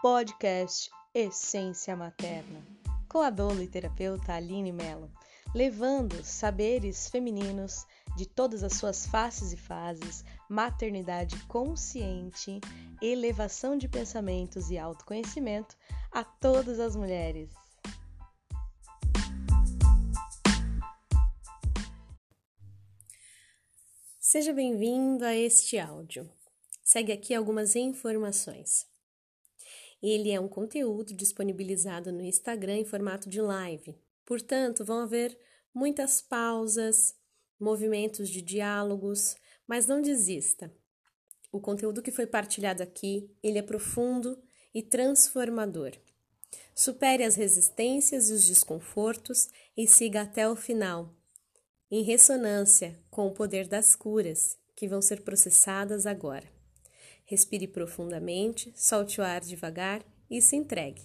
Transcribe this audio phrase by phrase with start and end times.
[0.00, 2.64] podcast Essência Materna,
[3.08, 5.10] com a doula e terapeuta Aline Mello,
[5.52, 7.84] levando saberes femininos
[8.16, 12.60] de todas as suas faces e fases, maternidade consciente,
[13.02, 15.76] elevação de pensamentos e autoconhecimento
[16.12, 17.50] a todas as mulheres.
[24.20, 26.30] Seja bem-vindo a este áudio.
[26.84, 28.86] Segue aqui algumas informações.
[30.02, 33.96] Ele é um conteúdo disponibilizado no Instagram em formato de live.
[34.24, 35.36] Portanto, vão haver
[35.74, 37.14] muitas pausas,
[37.58, 40.72] movimentos de diálogos, mas não desista.
[41.50, 44.40] O conteúdo que foi partilhado aqui, ele é profundo
[44.72, 45.92] e transformador.
[46.74, 51.14] Supere as resistências e os desconfortos e siga até o final,
[51.90, 56.57] em ressonância com o poder das curas que vão ser processadas agora.
[57.28, 60.00] Respire profundamente, solte o ar devagar
[60.30, 61.02] e se entregue.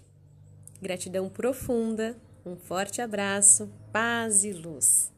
[0.81, 2.15] Gratidão profunda,
[2.45, 5.12] um forte abraço, paz e luz.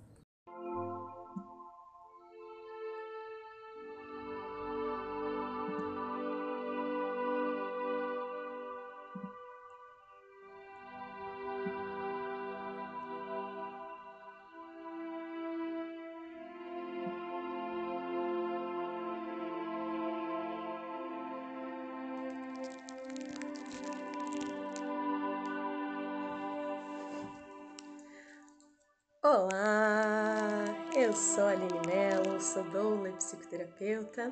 [29.27, 34.31] Olá, eu sou a Aline Mello, sou doula e psicoterapeuta.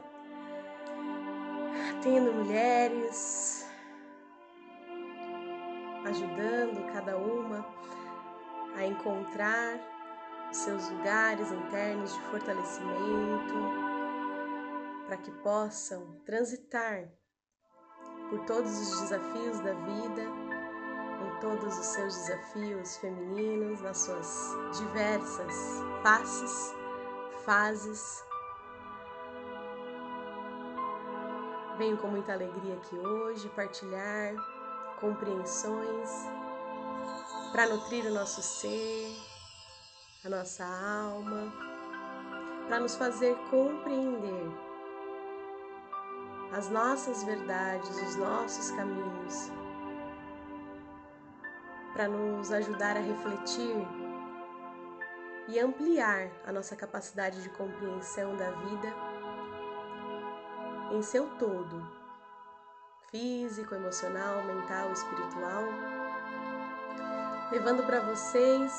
[1.98, 3.66] Atendo mulheres,
[6.06, 7.66] ajudando cada uma
[8.76, 9.80] a encontrar
[10.52, 13.56] seus lugares internos de fortalecimento
[15.08, 17.10] para que possam transitar
[18.30, 20.43] por todos os desafios da vida
[21.44, 25.54] todos os seus desafios femininos, nas suas diversas
[26.02, 26.74] faces,
[27.44, 28.24] fases.
[31.78, 34.34] Venho com muita alegria aqui hoje partilhar
[35.02, 36.10] compreensões
[37.52, 39.14] para nutrir o nosso ser,
[40.24, 41.52] a nossa alma,
[42.70, 44.50] para nos fazer compreender
[46.54, 49.52] as nossas verdades, os nossos caminhos
[51.94, 53.76] para nos ajudar a refletir
[55.48, 58.94] e ampliar a nossa capacidade de compreensão da vida
[60.92, 62.04] em seu todo
[63.10, 65.64] físico, emocional, mental, espiritual,
[67.52, 68.74] levando para vocês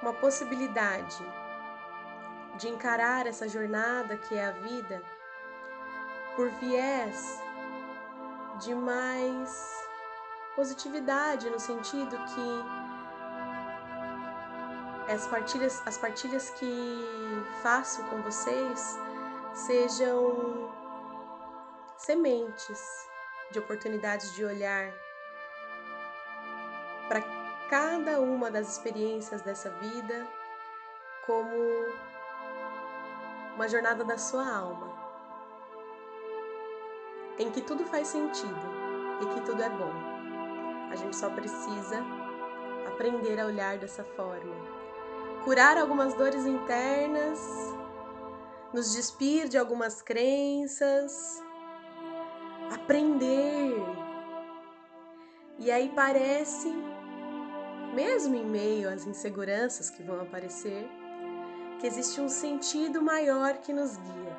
[0.00, 1.18] uma possibilidade
[2.58, 5.02] de encarar essa jornada que é a vida
[6.34, 7.38] por viés
[8.60, 9.89] de mais
[10.60, 12.64] positividade no sentido que
[15.10, 18.98] as partilhas, as partilhas que faço com vocês
[19.54, 20.70] sejam
[21.96, 23.08] sementes
[23.50, 24.92] de oportunidades de olhar
[27.08, 27.22] para
[27.70, 30.28] cada uma das experiências dessa vida
[31.24, 31.56] como
[33.54, 34.92] uma jornada da sua alma,
[37.38, 38.66] em que tudo faz sentido
[39.22, 40.09] e que tudo é bom.
[40.90, 42.04] A gente só precisa
[42.86, 44.54] aprender a olhar dessa forma.
[45.44, 47.40] Curar algumas dores internas,
[48.72, 51.42] nos despir de algumas crenças,
[52.74, 53.74] aprender.
[55.58, 56.68] E aí parece,
[57.94, 60.88] mesmo em meio às inseguranças que vão aparecer,
[61.78, 64.36] que existe um sentido maior que nos guia.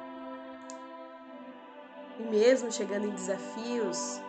[2.19, 4.21] E mesmo chegando em desafios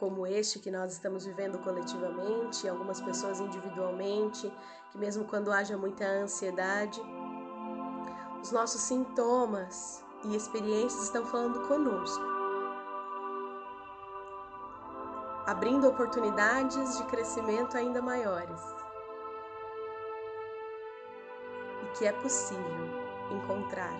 [0.00, 4.50] como este que nós estamos vivendo coletivamente, algumas pessoas individualmente,
[4.90, 7.00] que mesmo quando haja muita ansiedade,
[8.42, 12.24] os nossos sintomas e experiências estão falando conosco,
[15.46, 18.60] abrindo oportunidades de crescimento ainda maiores.
[21.82, 22.86] E que é possível
[23.30, 23.92] encontrar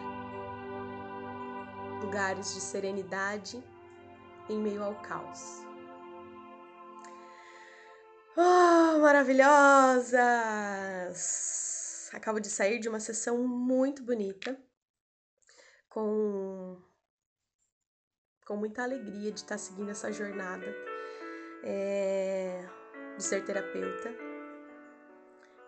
[2.00, 3.62] lugares de serenidade
[4.48, 5.69] em meio ao caos.
[8.36, 10.20] Oh, maravilhosas!
[12.12, 14.56] Acabo de sair de uma sessão muito bonita,
[15.88, 16.80] com,
[18.46, 20.66] com muita alegria de estar seguindo essa jornada
[21.64, 22.64] é,
[23.16, 24.14] de ser terapeuta.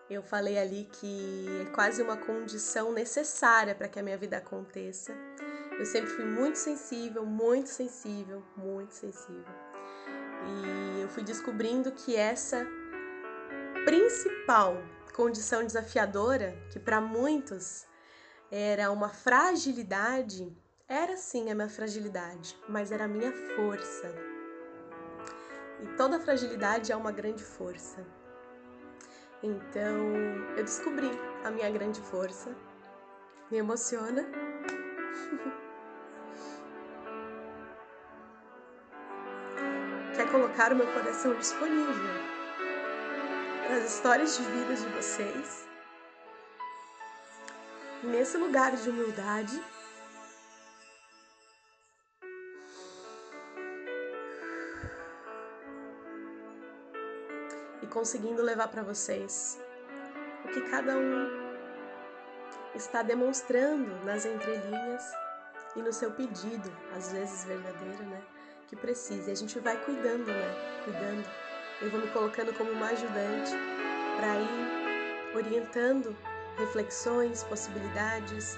[0.09, 5.13] Eu falei ali que é quase uma condição necessária para que a minha vida aconteça.
[5.79, 9.72] Eu sempre fui muito sensível, muito sensível, muito sensível.
[10.47, 12.67] E eu fui descobrindo que essa
[13.85, 14.77] principal
[15.13, 17.87] condição desafiadora, que para muitos
[18.51, 20.57] era uma fragilidade,
[20.89, 24.15] era sim a minha fragilidade, mas era a minha força.
[25.83, 28.07] E toda fragilidade é uma grande força.
[29.43, 30.13] Então
[30.57, 31.11] eu descobri
[31.45, 32.55] a minha grande força.
[33.51, 34.25] Me emociona.
[40.33, 42.15] colocar o meu coração disponível
[43.67, 45.69] para as histórias de vida de vocês.
[48.03, 49.63] Nesse lugar de humildade,
[57.91, 59.61] conseguindo levar para vocês
[60.47, 61.29] o que cada um
[62.75, 65.05] está demonstrando nas entrelinhas
[65.77, 68.42] e no seu pedido, às vezes verdadeiro, né?
[68.73, 69.29] Que precisa.
[69.29, 70.81] E a gente vai cuidando, né?
[70.85, 71.29] Cuidando.
[71.83, 73.53] Eu vou me colocando como uma ajudante
[74.17, 76.17] para ir orientando
[76.57, 78.57] reflexões, possibilidades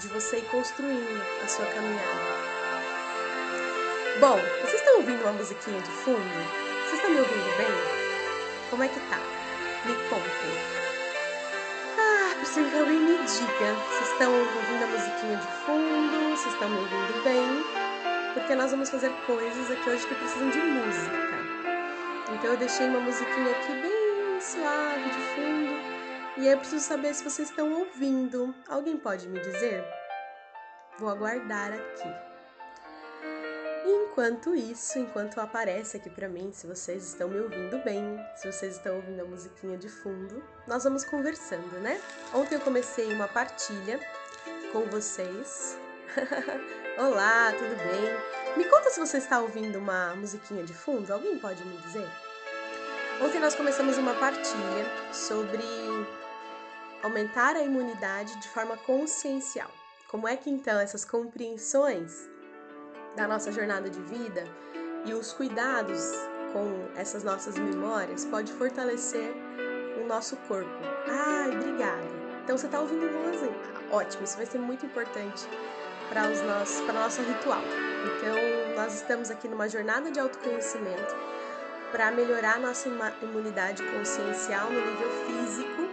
[0.00, 2.22] de você ir construindo a sua caminhada.
[4.20, 6.18] Bom, vocês estão ouvindo uma musiquinha de fundo?
[6.86, 8.70] Vocês estão me ouvindo bem?
[8.70, 9.18] Como é que tá?
[9.84, 10.54] Me contem.
[11.98, 13.74] Ah, preciso que alguém me diga.
[13.86, 16.30] Vocês estão ouvindo a musiquinha de fundo?
[16.38, 17.93] Vocês estão me ouvindo bem?
[18.34, 21.16] Porque nós vamos fazer coisas aqui hoje que precisam de música.
[22.34, 25.94] Então eu deixei uma musiquinha aqui bem suave de fundo.
[26.38, 28.52] E eu preciso saber se vocês estão ouvindo.
[28.68, 29.84] Alguém pode me dizer?
[30.98, 32.34] Vou aguardar aqui.
[33.86, 38.76] Enquanto isso, enquanto aparece aqui para mim, se vocês estão me ouvindo bem, se vocês
[38.76, 42.00] estão ouvindo a musiquinha de fundo, nós vamos conversando, né?
[42.32, 44.00] Ontem eu comecei uma partilha
[44.72, 45.78] com vocês.
[46.96, 48.56] Olá, tudo bem?
[48.56, 52.08] Me conta se você está ouvindo uma musiquinha de fundo, alguém pode me dizer?
[53.20, 55.64] Ontem nós começamos uma partilha sobre
[57.02, 59.68] aumentar a imunidade de forma consciencial.
[60.06, 62.30] Como é que então essas compreensões
[63.16, 64.44] da nossa jornada de vida
[65.04, 66.12] e os cuidados
[66.52, 69.34] com essas nossas memórias pode fortalecer
[70.00, 70.70] o nosso corpo.
[71.08, 72.06] Ai, obrigada.
[72.44, 73.90] Então você está ouvindo vozinho.
[73.90, 75.48] Ótimo, isso vai ser muito importante
[76.08, 77.62] para nossos, para nosso ritual.
[78.04, 81.14] Então nós estamos aqui numa jornada de autoconhecimento
[81.90, 82.88] para melhorar nossa
[83.22, 85.88] imunidade consciencial no nível físico.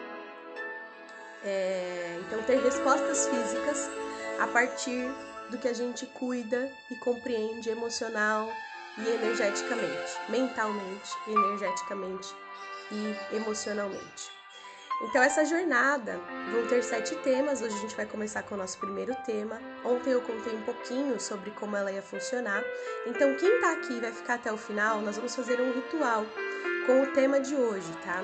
[1.44, 3.90] É, então ter respostas físicas
[4.40, 5.10] a partir
[5.50, 8.50] do que a gente cuida e compreende emocional
[8.98, 12.34] e energeticamente, mentalmente, energeticamente
[12.92, 14.41] e emocionalmente.
[15.04, 16.20] Então, essa jornada
[16.52, 17.62] vão ter sete temas.
[17.62, 19.60] Hoje a gente vai começar com o nosso primeiro tema.
[19.84, 22.64] Ontem eu contei um pouquinho sobre como ela ia funcionar.
[23.08, 26.26] Então, quem tá aqui vai ficar até o final, nós vamos fazer um ritual
[26.86, 28.24] com o tema de hoje, tá?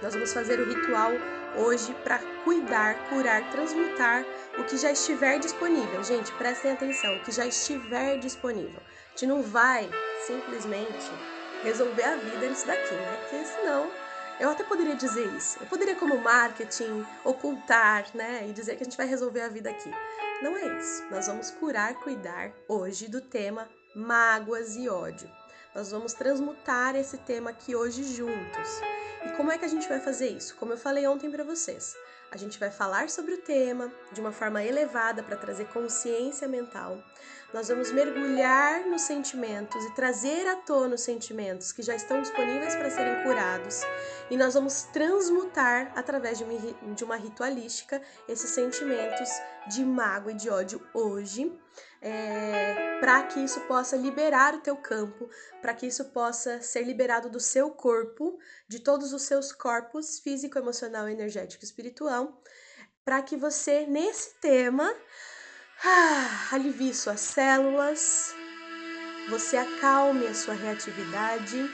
[0.00, 1.10] Nós vamos fazer o ritual
[1.56, 4.24] hoje para cuidar, curar, transmutar
[4.58, 6.04] o que já estiver disponível.
[6.04, 8.80] Gente, prestem atenção, o que já estiver disponível.
[8.80, 9.90] A gente não vai
[10.26, 11.10] simplesmente
[11.62, 13.18] resolver a vida nisso daqui, né?
[13.22, 13.90] Porque senão
[14.40, 15.58] eu até poderia dizer isso.
[15.60, 18.46] Eu poderia, como marketing, ocultar, né?
[18.48, 19.90] E dizer que a gente vai resolver a vida aqui.
[20.42, 21.04] Não é isso.
[21.10, 25.30] Nós vamos curar, cuidar hoje do tema mágoas e ódio.
[25.74, 28.80] Nós vamos transmutar esse tema aqui hoje juntos.
[29.24, 30.54] E como é que a gente vai fazer isso?
[30.56, 31.96] Como eu falei ontem para vocês,
[32.30, 37.02] a gente vai falar sobre o tema de uma forma elevada para trazer consciência mental.
[37.54, 42.74] Nós vamos mergulhar nos sentimentos e trazer à tona os sentimentos que já estão disponíveis
[42.74, 43.80] para serem curados.
[44.28, 49.28] E nós vamos transmutar através de uma ritualística esses sentimentos
[49.68, 51.56] de mágoa e de ódio hoje
[52.02, 55.30] é, para que isso possa liberar o teu campo,
[55.62, 60.58] para que isso possa ser liberado do seu corpo, de todos os seus corpos físico,
[60.58, 62.42] emocional, energético e espiritual,
[63.04, 64.92] para que você, nesse tema,
[65.84, 68.34] ah, alivie suas células,
[69.28, 71.70] você acalme a sua reatividade.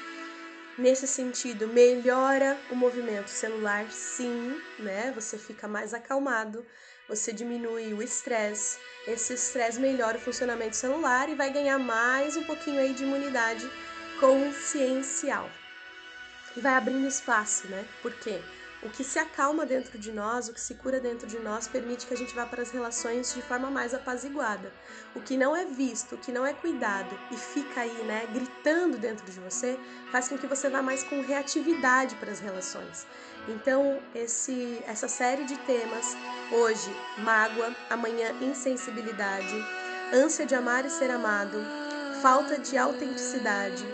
[0.77, 5.13] Nesse sentido, melhora o movimento celular, sim, né?
[5.15, 6.67] Você fica mais acalmado,
[7.09, 12.45] você diminui o estresse, esse estresse melhora o funcionamento celular e vai ganhar mais um
[12.45, 13.71] pouquinho aí de imunidade
[14.19, 15.49] consciencial.
[16.57, 17.87] E vai abrindo espaço, né?
[18.03, 18.41] Por quê?
[18.83, 22.07] O que se acalma dentro de nós, o que se cura dentro de nós, permite
[22.07, 24.73] que a gente vá para as relações de forma mais apaziguada.
[25.15, 28.97] O que não é visto, o que não é cuidado e fica aí, né, gritando
[28.97, 29.79] dentro de você,
[30.11, 33.07] faz com que você vá mais com reatividade para as relações.
[33.49, 36.17] Então, esse, essa série de temas,
[36.51, 39.63] hoje, mágoa, amanhã, insensibilidade,
[40.11, 41.59] ânsia de amar e ser amado,
[42.23, 43.85] falta de autenticidade,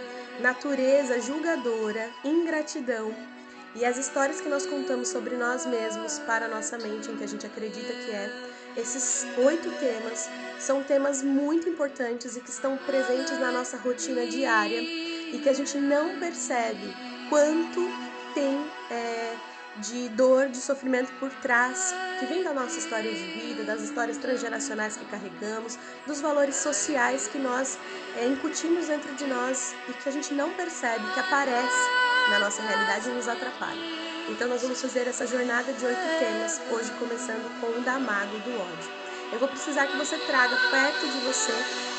[0.40, 3.35] natureza julgadora, ingratidão
[3.78, 7.24] e as histórias que nós contamos sobre nós mesmos para a nossa mente, em que
[7.24, 8.30] a gente acredita que é.
[8.76, 10.28] Esses oito temas
[10.58, 15.52] são temas muito importantes e que estão presentes na nossa rotina diária e que a
[15.52, 16.94] gente não percebe
[17.28, 17.88] quanto
[18.34, 19.34] tem é,
[19.78, 24.16] de dor, de sofrimento por trás, que vem da nossa história de vida, das histórias
[24.16, 27.78] transgeracionais que carregamos, dos valores sociais que nós
[28.16, 32.62] é, incutimos dentro de nós e que a gente não percebe, que aparece na nossa
[32.62, 33.80] realidade nos atrapalha.
[34.28, 38.36] Então nós vamos fazer essa jornada de oito temas, hoje começando com o da mágoa
[38.36, 38.90] e do ódio.
[39.32, 41.52] Eu vou precisar que você traga perto de você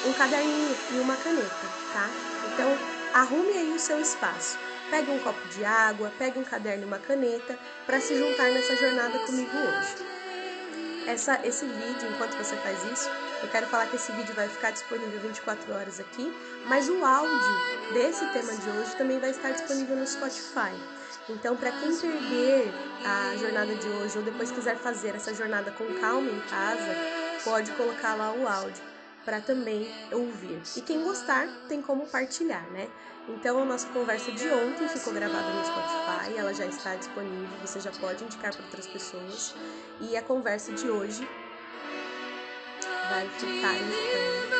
[0.06, 2.10] um caderninho e uma caneta, tá?
[2.54, 2.78] Então
[3.14, 4.58] arrume aí o seu espaço.
[4.90, 8.76] Pegue um copo de água, pegue um caderno e uma caneta para se juntar nessa
[8.76, 10.17] jornada comigo hoje.
[11.08, 13.10] Essa, esse vídeo, enquanto você faz isso,
[13.42, 16.30] eu quero falar que esse vídeo vai ficar disponível 24 horas aqui,
[16.66, 20.76] mas o áudio desse tema de hoje também vai estar disponível no Spotify.
[21.30, 22.74] Então, para quem perder
[23.06, 26.94] a jornada de hoje ou depois quiser fazer essa jornada com calma em casa,
[27.46, 28.97] pode colocar lá o áudio
[29.28, 30.62] para também ouvir.
[30.78, 32.88] E quem gostar tem como partilhar, né?
[33.28, 37.82] Então a nossa conversa de ontem ficou gravada no Spotify, ela já está disponível, você
[37.82, 39.54] já pode indicar para outras pessoas.
[40.00, 41.28] E a conversa de hoje
[43.10, 44.57] vai ficar então.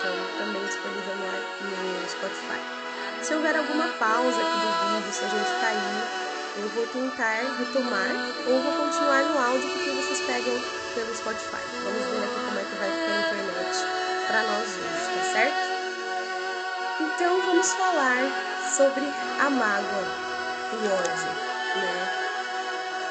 [0.00, 2.60] Então também disponível no Spotify.
[3.22, 6.20] Se houver alguma pausa aqui do vídeo, se a gente cair,
[6.56, 8.08] eu vou tentar retomar
[8.48, 10.56] ou vou continuar no áudio porque vocês pegam
[10.94, 11.60] pelo Spotify.
[11.84, 13.76] Vamos ver aqui como é que vai ficar a internet
[14.26, 15.60] para nós hoje, tá certo?
[17.00, 18.24] Então vamos falar
[18.74, 19.04] sobre
[19.38, 20.04] a mágoa,
[20.72, 21.32] o ódio,
[21.76, 22.20] né?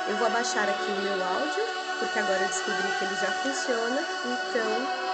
[0.09, 1.63] Eu vou abaixar aqui o meu áudio,
[1.99, 5.08] porque agora eu descobri que ele já funciona, então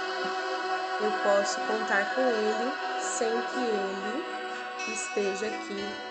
[1.00, 6.06] eu posso contar com ele sem que ele esteja aqui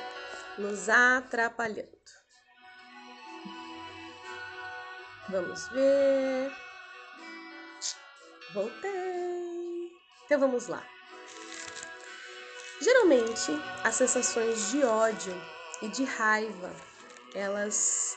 [0.62, 1.89] nos atrapalhando.
[5.30, 6.51] Vamos ver.
[8.54, 9.92] Voltei.
[10.25, 10.84] Então vamos lá.
[12.80, 13.51] Geralmente,
[13.84, 15.34] as sensações de ódio
[15.82, 16.72] e de raiva,
[17.34, 18.15] elas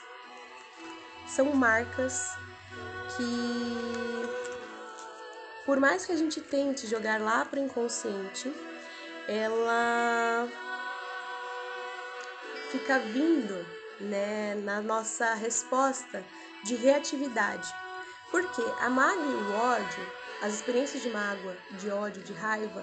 [1.26, 2.36] são marcas
[3.16, 4.17] que
[5.68, 8.50] por mais que a gente tente jogar lá para o inconsciente,
[9.28, 10.48] ela
[12.70, 13.66] fica vindo
[14.00, 16.24] né, na nossa resposta
[16.64, 17.70] de reatividade.
[18.30, 22.82] Porque a mágoa e o ódio, as experiências de mágoa, de ódio, de raiva,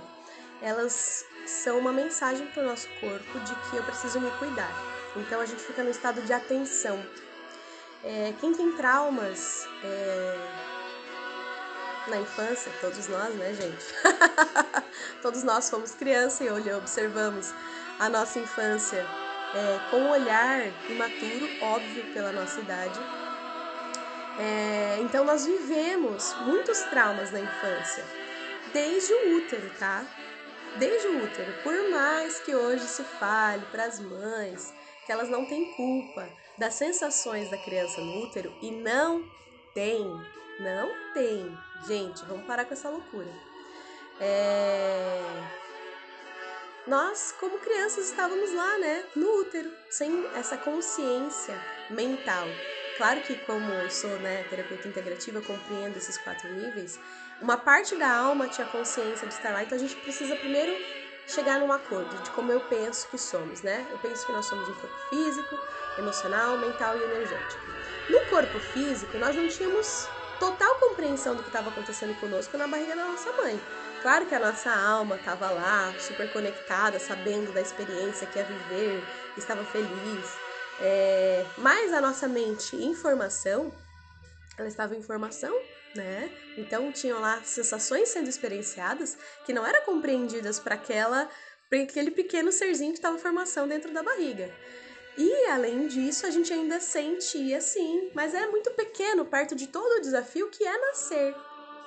[0.62, 4.72] elas são uma mensagem para o nosso corpo de que eu preciso me cuidar.
[5.16, 7.04] Então a gente fica no estado de atenção.
[8.04, 10.65] É, quem tem traumas é,
[12.08, 13.86] na infância, todos nós, né, gente?
[15.22, 17.54] todos nós fomos criança e olhamos, observamos
[18.00, 19.06] a nossa infância
[19.54, 23.00] é, com um olhar imaturo, óbvio, pela nossa idade.
[24.40, 28.04] É, então, nós vivemos muitos traumas na infância,
[28.74, 30.06] desde o útero, tá?
[30.78, 31.54] Desde o útero.
[31.64, 34.74] Por mais que hoje se fale para as mães
[35.06, 39.24] que elas não têm culpa das sensações da criança no útero, e não
[39.74, 40.04] tem,
[40.60, 41.58] não tem.
[41.88, 43.30] Gente, vamos parar com essa loucura.
[44.20, 45.22] É...
[46.88, 51.60] Nós, como crianças, estávamos lá, né, no útero, sem essa consciência
[51.90, 52.48] mental.
[52.98, 57.00] Claro que, como eu sou né, terapeuta integrativa, eu compreendo esses quatro níveis.
[57.42, 60.72] Uma parte da alma tinha consciência de estar lá, então a gente precisa primeiro
[61.28, 63.86] chegar num acordo de como eu penso que somos, né?
[63.92, 65.60] Eu penso que nós somos um corpo físico,
[65.98, 67.66] emocional, mental e energético.
[68.10, 70.08] No corpo físico, nós não tínhamos
[70.40, 73.60] total compreensão do que estava acontecendo conosco na barriga da nossa mãe.
[74.02, 79.04] Claro que a nossa alma estava lá, super conectada, sabendo da experiência que é viver,
[79.38, 80.38] estava feliz.
[80.80, 81.46] É...
[81.58, 83.74] Mas a nossa mente, informação,
[84.58, 85.54] ela estava em formação,
[85.96, 86.30] né?
[86.58, 91.30] Então tinham lá sensações sendo experienciadas que não eram compreendidas para aquela,
[91.70, 94.54] para aquele pequeno serzinho que estava em formação dentro da barriga.
[95.18, 99.98] E além disso, a gente ainda sentia sim, mas é muito pequeno perto de todo
[99.98, 101.36] o desafio que é nascer.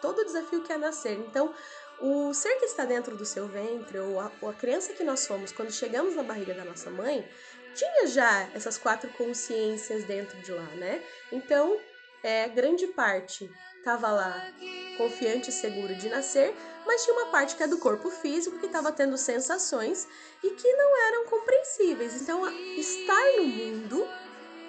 [0.00, 1.18] Todo o desafio que é nascer.
[1.18, 1.54] Então,
[2.00, 5.20] o ser que está dentro do seu ventre, ou a, ou a criança que nós
[5.20, 7.28] somos quando chegamos na barriga da nossa mãe,
[7.75, 11.02] tinha já essas quatro consciências dentro de lá, né?
[11.30, 11.78] Então,
[12.23, 14.52] é, grande parte estava lá
[14.97, 16.54] confiante e seguro de nascer,
[16.88, 20.09] mas tinha uma parte que é do corpo físico que estava tendo sensações
[20.42, 22.23] e que não eram compreensíveis.
[22.23, 24.09] Então, estar no mundo,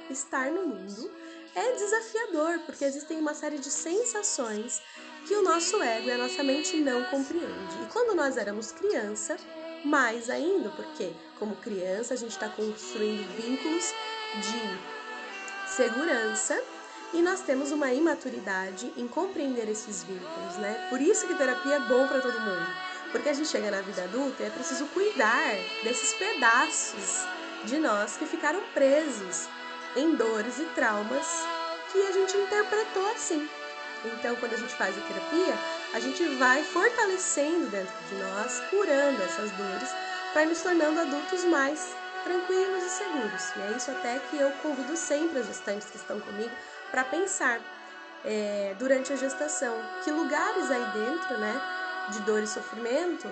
[0.09, 1.09] estar no mundo
[1.55, 4.81] é desafiador, porque existem uma série de sensações
[5.25, 7.83] que o nosso ego e a nossa mente não compreende.
[7.83, 9.37] E quando nós éramos criança,
[9.85, 13.93] mais ainda, porque como criança a gente está construindo vínculos
[14.41, 16.61] de segurança
[17.13, 20.87] e nós temos uma imaturidade em compreender esses vínculos, né?
[20.89, 22.67] Por isso que terapia é bom para todo mundo,
[23.11, 27.25] porque a gente chega na vida adulta e é preciso cuidar desses pedaços
[27.65, 29.47] de nós que ficaram presos
[29.95, 31.25] em dores e traumas
[31.91, 33.49] que a gente interpretou assim.
[34.05, 35.53] Então, quando a gente faz a terapia,
[35.93, 39.89] a gente vai fortalecendo dentro de nós, curando essas dores,
[40.31, 43.55] para nos tornando adultos mais tranquilos e seguros.
[43.55, 46.51] E é isso até que eu convido sempre as gestantes que estão comigo
[46.91, 47.59] para pensar
[48.25, 51.61] é, durante a gestação que lugares aí dentro, né,
[52.11, 53.27] de dor e sofrimento,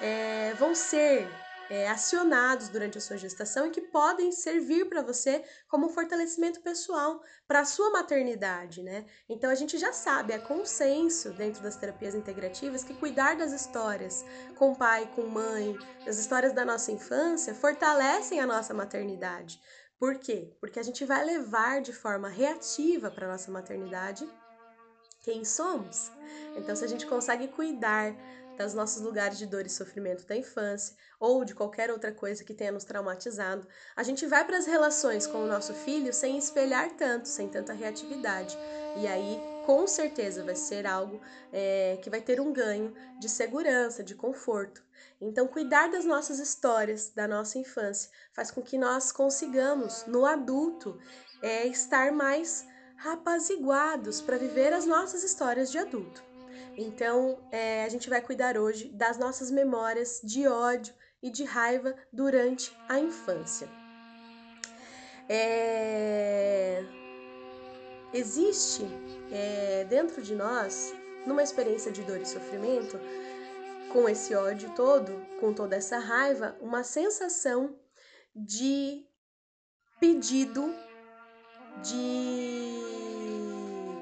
[0.00, 1.28] é, vão ser
[1.72, 7.22] é, acionados durante a sua gestação e que podem servir para você como fortalecimento pessoal
[7.48, 9.06] para a sua maternidade, né?
[9.26, 14.22] Então a gente já sabe, é consenso dentro das terapias integrativas que cuidar das histórias
[14.56, 19.58] com pai, com mãe, das histórias da nossa infância, fortalecem a nossa maternidade.
[20.02, 20.48] Por quê?
[20.58, 24.28] Porque a gente vai levar de forma reativa para nossa maternidade
[25.20, 26.10] quem somos.
[26.56, 28.12] Então, se a gente consegue cuidar
[28.58, 32.52] dos nossos lugares de dor e sofrimento da infância ou de qualquer outra coisa que
[32.52, 36.90] tenha nos traumatizado, a gente vai para as relações com o nosso filho sem espelhar
[36.96, 38.58] tanto, sem tanta reatividade.
[38.96, 41.20] E aí, com certeza, vai ser algo
[41.52, 44.82] é, que vai ter um ganho de segurança, de conforto.
[45.20, 50.98] Então, cuidar das nossas histórias, da nossa infância, faz com que nós consigamos, no adulto,
[51.40, 52.66] é, estar mais
[52.96, 56.22] rapaziguados para viver as nossas histórias de adulto.
[56.76, 61.94] Então, é, a gente vai cuidar hoje das nossas memórias de ódio e de raiva
[62.12, 63.68] durante a infância.
[65.28, 67.01] É...
[68.12, 68.86] Existe
[69.30, 70.94] é, dentro de nós,
[71.26, 72.98] numa experiência de dor e sofrimento,
[73.92, 77.76] com esse ódio todo, com toda essa raiva, uma sensação
[78.34, 79.06] de
[80.00, 80.74] pedido
[81.82, 82.80] de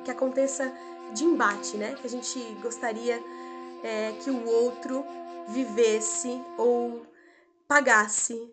[0.05, 0.73] que aconteça
[1.15, 1.95] de embate, né?
[1.95, 3.21] Que a gente gostaria
[3.83, 5.05] é, que o outro
[5.49, 7.07] vivesse ou
[7.69, 8.53] pagasse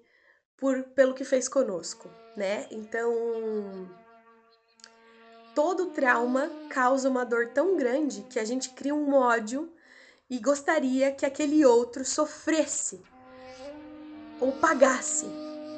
[0.58, 2.68] por pelo que fez conosco, né?
[2.72, 3.12] Então
[5.58, 9.74] todo trauma causa uma dor tão grande que a gente cria um ódio
[10.30, 13.02] e gostaria que aquele outro sofresse
[14.40, 15.26] ou pagasse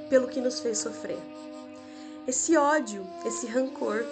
[0.10, 1.18] pelo que nos fez sofrer.
[2.28, 4.04] Esse ódio, esse rancor,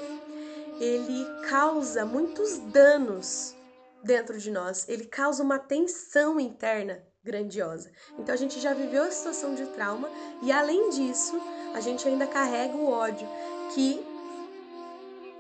[0.80, 3.54] ele causa muitos danos
[4.02, 7.92] dentro de nós, ele causa uma tensão interna grandiosa.
[8.18, 10.10] Então a gente já viveu a situação de trauma
[10.42, 11.38] e além disso,
[11.74, 13.28] a gente ainda carrega o ódio
[13.76, 14.00] que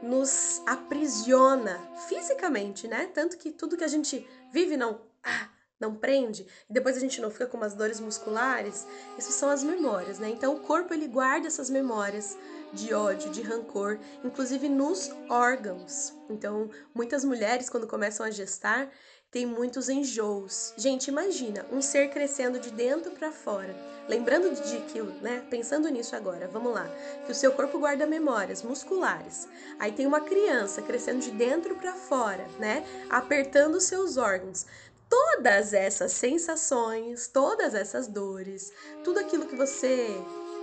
[0.01, 3.10] nos aprisiona fisicamente, né?
[3.13, 7.21] Tanto que tudo que a gente vive não ah, não prende, e depois a gente
[7.21, 10.29] não fica com umas dores musculares, isso são as memórias, né?
[10.29, 12.36] Então o corpo ele guarda essas memórias
[12.73, 16.13] de ódio, de rancor, inclusive nos órgãos.
[16.29, 18.89] Então, muitas mulheres quando começam a gestar,
[19.31, 20.73] têm muitos enjoos.
[20.77, 23.75] Gente, imagina um ser crescendo de dentro para fora.
[24.07, 26.89] Lembrando de que, né, pensando nisso agora, vamos lá,
[27.25, 29.47] que o seu corpo guarda memórias musculares.
[29.77, 34.65] Aí tem uma criança crescendo de dentro para fora, né, apertando seus órgãos
[35.09, 40.09] todas essas sensações, todas essas dores, tudo aquilo que você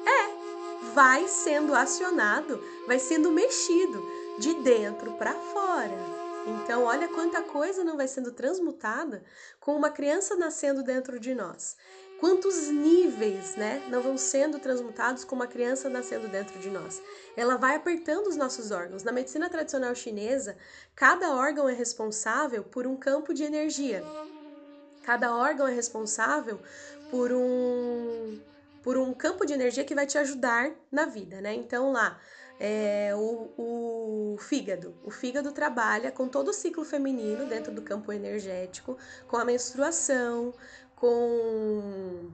[0.06, 4.02] é, vai sendo acionado, vai sendo mexido
[4.38, 6.13] de dentro para fora.
[6.46, 9.22] Então, olha quanta coisa não vai sendo transmutada
[9.58, 11.76] com uma criança nascendo dentro de nós.
[12.20, 17.02] Quantos níveis, né, não vão sendo transmutados com uma criança nascendo dentro de nós?
[17.36, 19.02] Ela vai apertando os nossos órgãos.
[19.02, 20.56] Na medicina tradicional chinesa,
[20.94, 24.02] cada órgão é responsável por um campo de energia.
[25.02, 26.58] Cada órgão é responsável
[27.10, 28.40] por um,
[28.82, 31.54] por um campo de energia que vai te ajudar na vida, né?
[31.54, 32.18] Então lá,
[32.58, 34.94] é, o, o fígado.
[35.04, 38.96] O fígado trabalha com todo o ciclo feminino dentro do campo energético,
[39.28, 40.54] com a menstruação,
[40.94, 42.30] com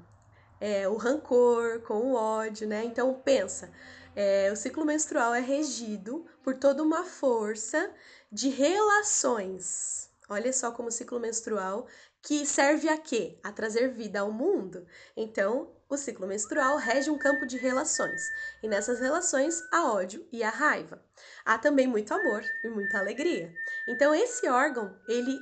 [0.60, 2.84] é, o rancor, com o ódio, né?
[2.84, 3.70] Então pensa,
[4.14, 7.90] é, o ciclo menstrual é regido por toda uma força
[8.30, 10.10] de relações.
[10.28, 11.86] Olha só como o ciclo menstrual
[12.22, 13.38] que serve a quê?
[13.42, 14.86] A trazer vida ao mundo.
[15.16, 20.42] Então, o ciclo menstrual rege um campo de relações, e nessas relações há ódio e
[20.42, 21.04] a raiva.
[21.44, 23.52] Há também muito amor e muita alegria.
[23.88, 25.36] Então, esse órgão, ele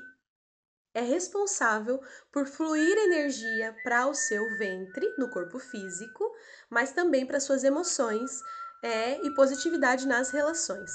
[0.95, 2.01] é responsável
[2.33, 6.35] por fluir energia para o seu ventre, no corpo físico,
[6.71, 8.43] mas também para suas emoções
[8.83, 10.91] é, e positividade nas relações.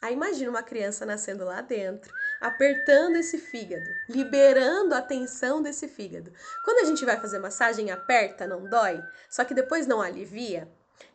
[0.00, 6.32] Aí imagina uma criança nascendo lá dentro, apertando esse fígado, liberando a tensão desse fígado.
[6.64, 10.68] Quando a gente vai fazer massagem, aperta, não dói, só que depois não alivia.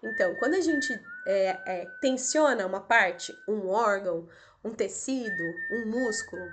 [0.03, 4.27] Então, quando a gente é, é, tensiona uma parte, um órgão,
[4.63, 6.43] um tecido, um músculo,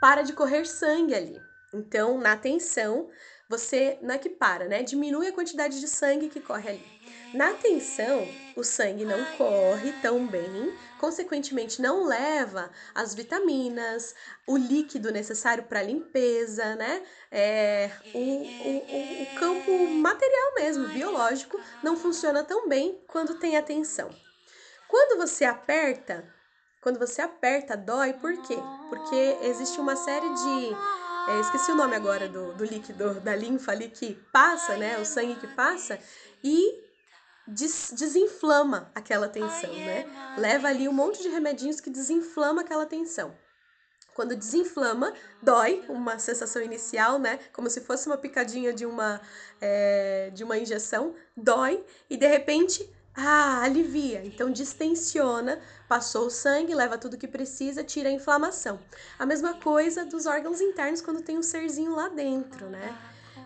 [0.00, 1.40] para de correr sangue ali.
[1.72, 3.10] Então, na tensão,
[3.48, 4.82] você não é que para, né?
[4.82, 6.94] Diminui a quantidade de sangue que corre ali.
[7.34, 14.14] Na tensão, o sangue não corre tão bem, consequentemente não leva as vitaminas,
[14.46, 17.02] o líquido necessário para limpeza, né?
[17.32, 23.62] É, o, o, o campo material mesmo, biológico, não funciona tão bem quando tem a
[23.62, 24.10] tensão.
[24.86, 26.24] Quando você aperta,
[26.80, 28.58] quando você aperta, dói, por quê?
[28.88, 30.76] Porque existe uma série de.
[31.32, 34.98] É, esqueci o nome agora do, do líquido, da linfa ali que passa, né?
[34.98, 35.98] O sangue que passa,
[36.44, 36.83] e
[37.46, 40.06] des desinflama aquela tensão, né?
[40.38, 43.34] Leva ali um monte de remedinhos que desinflama aquela tensão.
[44.14, 47.38] Quando desinflama, dói, uma sensação inicial, né?
[47.52, 49.20] Como se fosse uma picadinha de uma,
[49.60, 54.24] é, de uma injeção, dói e de repente, ah, alivia.
[54.24, 58.80] Então distensiona, passou o sangue, leva tudo que precisa, tira a inflamação.
[59.18, 62.96] A mesma coisa dos órgãos internos quando tem um serzinho lá dentro, né?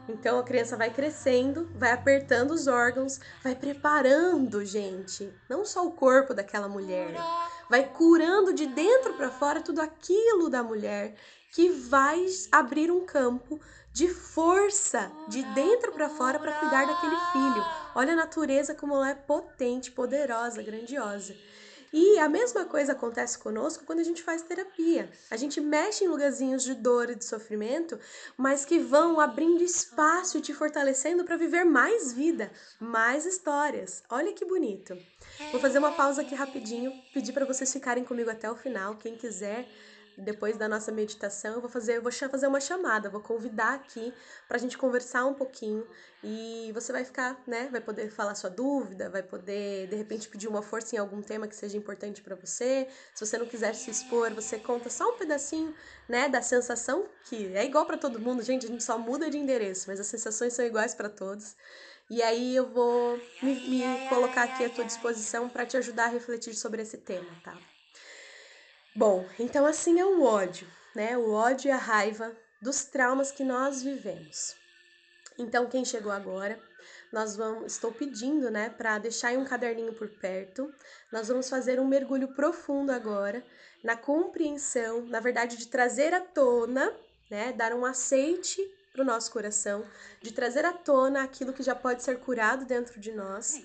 [0.08, 5.92] Então a criança vai crescendo, vai apertando os órgãos, vai preparando, gente, não só o
[5.92, 7.14] corpo daquela mulher,
[7.68, 11.14] vai curando de dentro para fora tudo aquilo da mulher
[11.52, 13.60] que vai abrir um campo
[13.92, 17.64] de força de dentro para fora para cuidar daquele filho.
[17.94, 21.34] Olha a natureza como ela é potente, poderosa, grandiosa.
[21.92, 25.10] E a mesma coisa acontece conosco quando a gente faz terapia.
[25.30, 27.98] A gente mexe em lugarzinhos de dor e de sofrimento,
[28.36, 34.02] mas que vão abrindo espaço e te fortalecendo para viver mais vida, mais histórias.
[34.10, 34.96] Olha que bonito.
[35.50, 39.16] Vou fazer uma pausa aqui rapidinho, pedir para vocês ficarem comigo até o final, quem
[39.16, 39.68] quiser
[40.18, 44.12] depois da nossa meditação, eu vou fazer, eu vou fazer uma chamada, vou convidar aqui
[44.48, 45.86] para a gente conversar um pouquinho
[46.22, 47.68] e você vai ficar, né?
[47.70, 51.46] Vai poder falar sua dúvida, vai poder de repente pedir uma força em algum tema
[51.46, 52.88] que seja importante para você.
[53.14, 55.72] Se você não quiser se expor, você conta só um pedacinho,
[56.08, 58.66] né, da sensação que é igual para todo mundo, gente.
[58.66, 61.56] A gente só muda de endereço, mas as sensações são iguais para todos.
[62.10, 66.08] E aí eu vou me, me colocar aqui à tua disposição para te ajudar a
[66.08, 67.56] refletir sobre esse tema, tá?
[68.98, 71.16] Bom, então assim é o ódio, né?
[71.16, 74.56] O ódio e a raiva dos traumas que nós vivemos.
[75.38, 76.58] Então, quem chegou agora,
[77.12, 80.68] nós vamos, estou pedindo, né, para deixar um caderninho por perto.
[81.12, 83.44] Nós vamos fazer um mergulho profundo agora
[83.84, 86.92] na compreensão, na verdade, de trazer à tona,
[87.30, 88.60] né, dar um aceite
[88.92, 89.86] para o nosso coração,
[90.20, 93.62] de trazer à tona aquilo que já pode ser curado dentro de nós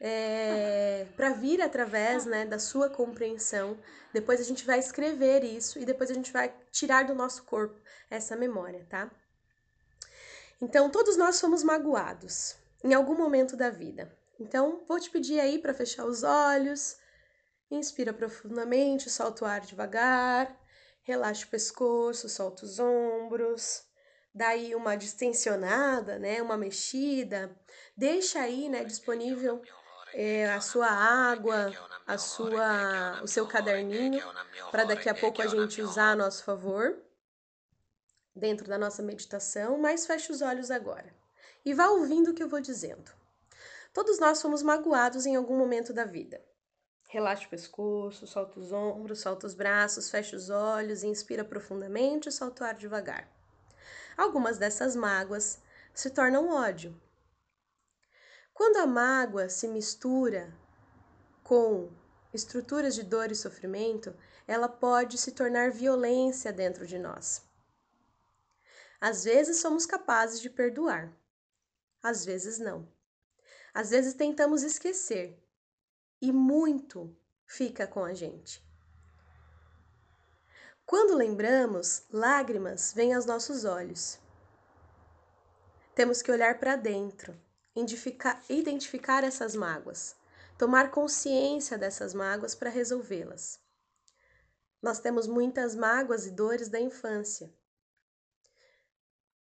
[0.00, 3.78] é, para vir através né, da sua compreensão.
[4.12, 7.80] Depois a gente vai escrever isso e depois a gente vai tirar do nosso corpo
[8.10, 9.10] essa memória, tá?
[10.60, 14.14] Então, todos nós somos magoados em algum momento da vida.
[14.38, 16.96] Então, vou te pedir aí para fechar os olhos,
[17.70, 20.56] inspira profundamente, solta o ar devagar,
[21.02, 23.84] relaxa o pescoço, solta os ombros,
[24.34, 27.54] dá aí uma distensionada, né, uma mexida,
[27.96, 29.62] deixa aí, né, disponível
[30.14, 31.72] é, a sua água,
[32.06, 34.22] a sua, o seu caderninho,
[34.70, 36.96] para daqui a pouco a gente usar a nosso favor,
[38.34, 41.14] dentro da nossa meditação, mas feche os olhos agora
[41.64, 43.10] e vá ouvindo o que eu vou dizendo.
[43.92, 46.44] Todos nós fomos magoados em algum momento da vida.
[47.08, 52.32] Relaxa o pescoço, solta os ombros, solta os braços, fecha os olhos, inspira profundamente e
[52.32, 53.28] solta o ar devagar.
[54.16, 55.60] Algumas dessas mágoas
[55.94, 57.00] se tornam ódio,
[58.54, 60.56] quando a mágoa se mistura
[61.42, 61.90] com
[62.32, 67.42] estruturas de dor e sofrimento, ela pode se tornar violência dentro de nós.
[69.00, 71.12] Às vezes somos capazes de perdoar,
[72.00, 72.88] às vezes não.
[73.74, 75.36] Às vezes tentamos esquecer
[76.22, 77.14] e muito
[77.44, 78.64] fica com a gente.
[80.86, 84.18] Quando lembramos, lágrimas vêm aos nossos olhos.
[85.94, 87.43] Temos que olhar para dentro
[87.76, 90.16] identificar essas mágoas,
[90.58, 93.60] tomar consciência dessas mágoas para resolvê-las.
[94.80, 97.52] Nós temos muitas mágoas e dores da infância.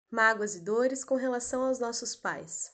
[0.09, 2.71] mágoas e dores com relação aos nossos pais.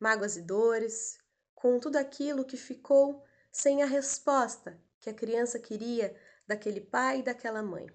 [0.00, 1.18] Mágoas e dores
[1.54, 3.22] com tudo aquilo que ficou
[3.52, 7.86] sem a resposta que a criança queria daquele pai e daquela mãe.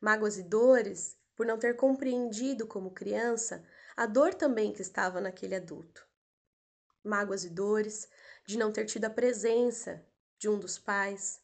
[0.00, 3.66] Mágoas e dores por não ter compreendido como criança
[3.98, 6.06] a dor também que estava naquele adulto.
[7.02, 8.08] Mágoas e dores
[8.46, 10.06] de não ter tido a presença
[10.38, 11.40] de um dos pais.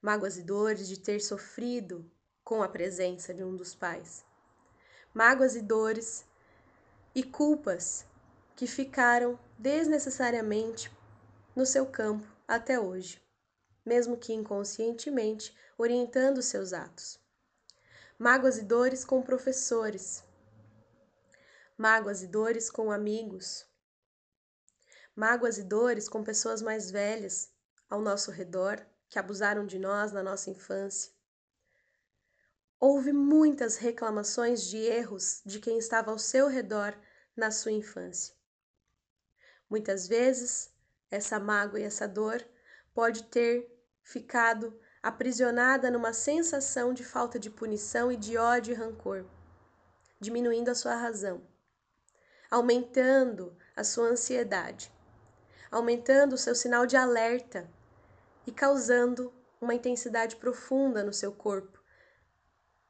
[0.00, 2.10] Mágoas e dores de ter sofrido
[2.42, 4.24] com a presença de um dos pais.
[5.12, 6.24] Mágoas e dores
[7.14, 8.06] e culpas
[8.56, 10.90] que ficaram desnecessariamente
[11.54, 13.22] no seu campo até hoje,
[13.84, 17.20] mesmo que inconscientemente orientando seus atos.
[18.18, 20.24] Mágoas e dores com professores,
[21.76, 23.66] mágoas e dores com amigos,
[25.14, 27.50] mágoas e dores com pessoas mais velhas
[27.88, 31.12] ao nosso redor que abusaram de nós na nossa infância.
[32.80, 36.98] Houve muitas reclamações de erros de quem estava ao seu redor
[37.36, 38.34] na sua infância.
[39.68, 40.72] Muitas vezes,
[41.10, 42.44] essa mágoa e essa dor
[42.94, 43.70] pode ter
[44.02, 49.26] ficado aprisionada numa sensação de falta de punição e de ódio e rancor,
[50.20, 51.46] diminuindo a sua razão,
[52.52, 54.92] aumentando a sua ansiedade,
[55.70, 57.66] aumentando o seu sinal de alerta
[58.46, 61.82] e causando uma intensidade profunda no seu corpo,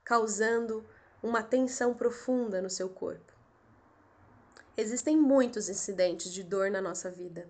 [0.03, 0.85] causando
[1.23, 3.33] uma tensão profunda no seu corpo.
[4.77, 7.49] Existem muitos incidentes de dor na nossa vida.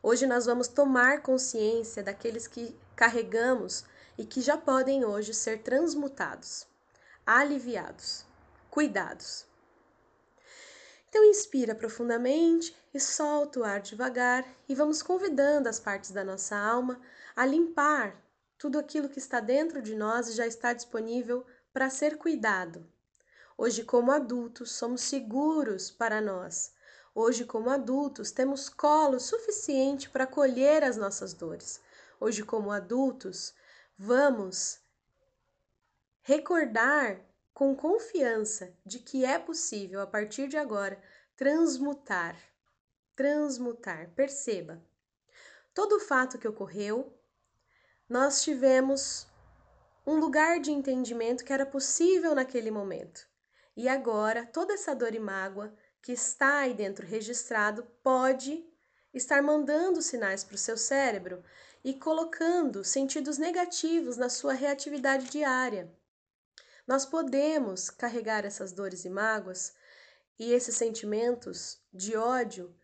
[0.00, 3.84] Hoje nós vamos tomar consciência daqueles que carregamos
[4.16, 6.68] e que já podem hoje ser transmutados,
[7.26, 8.24] aliviados,
[8.70, 9.44] cuidados.
[11.16, 16.54] Então inspira profundamente e solta o ar devagar e vamos convidando as partes da nossa
[16.54, 17.00] alma
[17.34, 18.22] a limpar
[18.58, 22.86] tudo aquilo que está dentro de nós e já está disponível para ser cuidado.
[23.56, 26.74] Hoje, como adultos, somos seguros para nós.
[27.14, 31.80] Hoje, como adultos, temos colo suficiente para acolher as nossas dores.
[32.20, 33.54] Hoje, como adultos,
[33.96, 34.80] vamos
[36.20, 37.18] recordar
[37.56, 41.02] com confiança de que é possível, a partir de agora,
[41.34, 42.36] transmutar
[43.16, 44.10] transmutar.
[44.14, 44.78] Perceba,
[45.72, 47.18] todo o fato que ocorreu,
[48.06, 49.26] nós tivemos
[50.06, 53.26] um lugar de entendimento que era possível naquele momento.
[53.74, 58.64] E agora, toda essa dor e mágoa que está aí dentro registrado pode
[59.14, 61.42] estar mandando sinais para o seu cérebro
[61.82, 65.90] e colocando sentidos negativos na sua reatividade diária.
[66.86, 69.74] Nós podemos carregar essas dores e mágoas
[70.38, 72.74] e esses sentimentos de ódio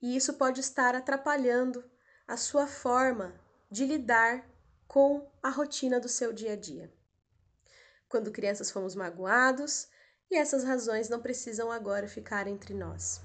[0.00, 1.84] e isso pode estar atrapalhando
[2.28, 3.34] a sua forma
[3.70, 4.48] de lidar
[4.86, 6.92] com a rotina do seu dia a dia.
[8.08, 9.88] Quando crianças fomos magoados,
[10.30, 13.20] e essas razões não precisam agora ficar entre nós.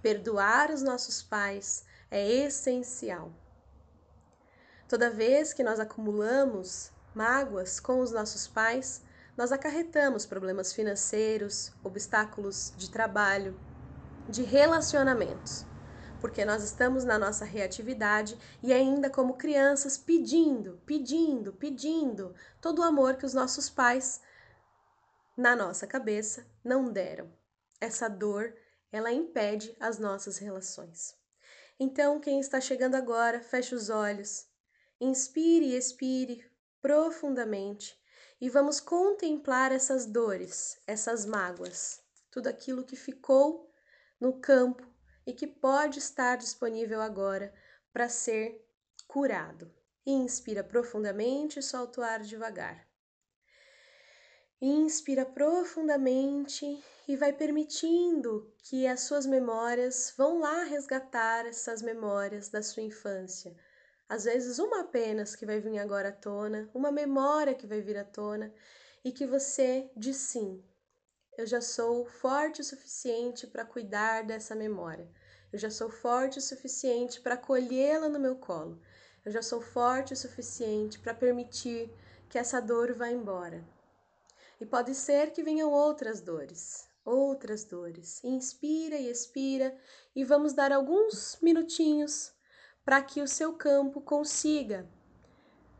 [0.00, 3.32] Perdoar os nossos pais é essencial.
[4.88, 9.02] Toda vez que nós acumulamos mágoas com os nossos pais,
[9.36, 13.58] nós acarretamos problemas financeiros, obstáculos de trabalho,
[14.28, 15.66] de relacionamentos
[16.22, 22.84] porque nós estamos na nossa reatividade e ainda como crianças pedindo, pedindo, pedindo todo o
[22.84, 24.22] amor que os nossos pais
[25.36, 27.28] na nossa cabeça não deram.
[27.80, 28.54] Essa dor,
[28.92, 31.16] ela impede as nossas relações.
[31.80, 34.46] Então, quem está chegando agora, feche os olhos,
[35.00, 36.48] inspire e expire
[36.82, 37.96] profundamente
[38.40, 43.70] e vamos contemplar essas dores, essas mágoas, tudo aquilo que ficou
[44.20, 44.84] no campo
[45.24, 47.54] e que pode estar disponível agora
[47.92, 48.66] para ser
[49.06, 49.72] curado.
[50.04, 52.88] Inspira profundamente e solta o ar devagar.
[54.60, 62.62] Inspira profundamente e vai permitindo que as suas memórias vão lá resgatar essas memórias da
[62.62, 63.56] sua infância.
[64.08, 67.96] Às vezes, uma apenas que vai vir agora à tona, uma memória que vai vir
[67.96, 68.52] à tona
[69.04, 70.62] e que você diz sim,
[71.36, 75.08] eu já sou forte o suficiente para cuidar dessa memória.
[75.50, 78.78] Eu já sou forte o suficiente para acolhê-la no meu colo.
[79.24, 81.90] Eu já sou forte o suficiente para permitir
[82.28, 83.64] que essa dor vá embora.
[84.60, 88.22] E pode ser que venham outras dores, outras dores.
[88.22, 89.76] Inspira e expira
[90.14, 92.32] e vamos dar alguns minutinhos
[92.84, 94.86] para que o seu campo consiga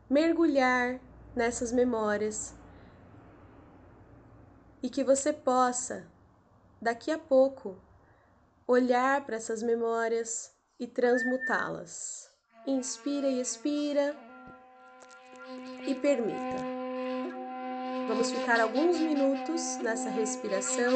[0.09, 0.99] mergulhar
[1.35, 2.55] nessas memórias
[4.81, 6.05] e que você possa,
[6.81, 7.81] daqui a pouco,
[8.67, 12.31] olhar para essas memórias e transmutá-las.
[12.67, 14.15] Inspira e expira
[15.85, 16.83] e permita.
[18.07, 20.91] Vamos ficar alguns minutos nessa respiração,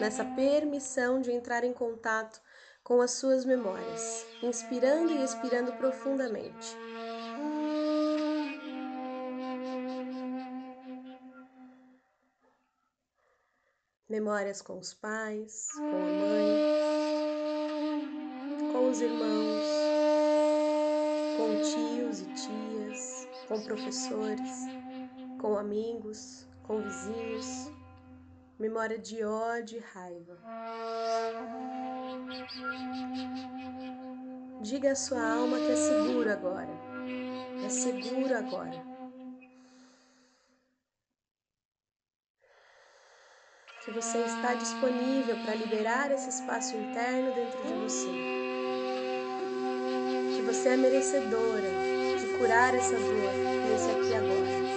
[0.00, 2.40] nessa permissão de entrar em contato
[2.90, 6.76] com as suas memórias, inspirando e expirando profundamente.
[14.08, 16.72] Memórias com os pais, com a mãe,
[18.72, 19.66] com os irmãos,
[21.36, 24.66] com tios e tias, com professores,
[25.40, 27.70] com amigos, com vizinhos.
[28.58, 30.36] Memória de ódio e raiva.
[34.62, 36.68] Diga à sua alma que é seguro agora.
[37.64, 38.84] É seguro agora.
[43.84, 48.08] Que você está disponível para liberar esse espaço interno dentro de você.
[50.36, 51.70] Que você é merecedora
[52.18, 53.32] de curar essa dor
[53.68, 54.69] nesse aqui agora.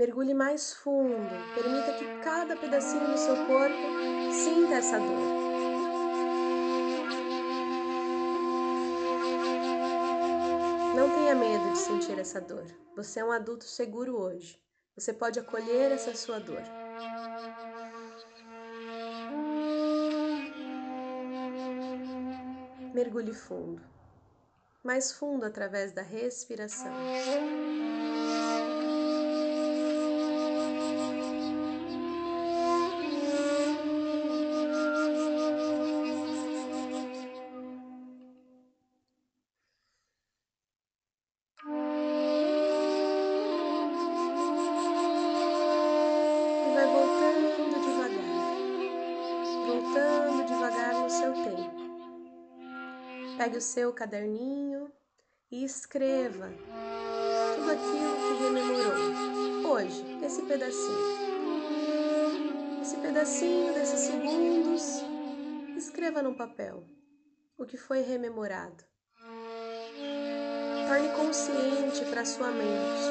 [0.00, 3.76] Mergulhe mais fundo, permita que cada pedacinho do seu corpo
[4.32, 5.20] sinta essa dor.
[10.96, 12.64] Não tenha medo de sentir essa dor.
[12.96, 14.58] Você é um adulto seguro hoje.
[14.96, 16.62] Você pode acolher essa sua dor.
[22.94, 23.82] Mergulhe fundo,
[24.82, 26.90] mais fundo através da respiração.
[53.60, 54.90] O seu caderninho
[55.50, 56.50] e escreva
[57.56, 61.20] tudo aquilo que rememorou hoje, esse pedacinho.
[62.80, 65.02] Esse pedacinho desses segundos,
[65.76, 66.86] escreva no papel
[67.58, 68.82] o que foi rememorado.
[70.88, 73.10] Torne consciente para sua mente.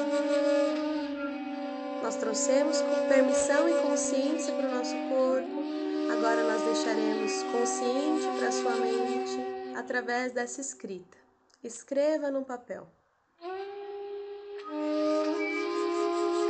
[2.02, 5.62] Nós trouxemos permissão e consciência para o nosso corpo,
[6.12, 11.18] agora nós deixaremos consciente para sua mente através dessa escrita.
[11.62, 12.88] Escreva no papel.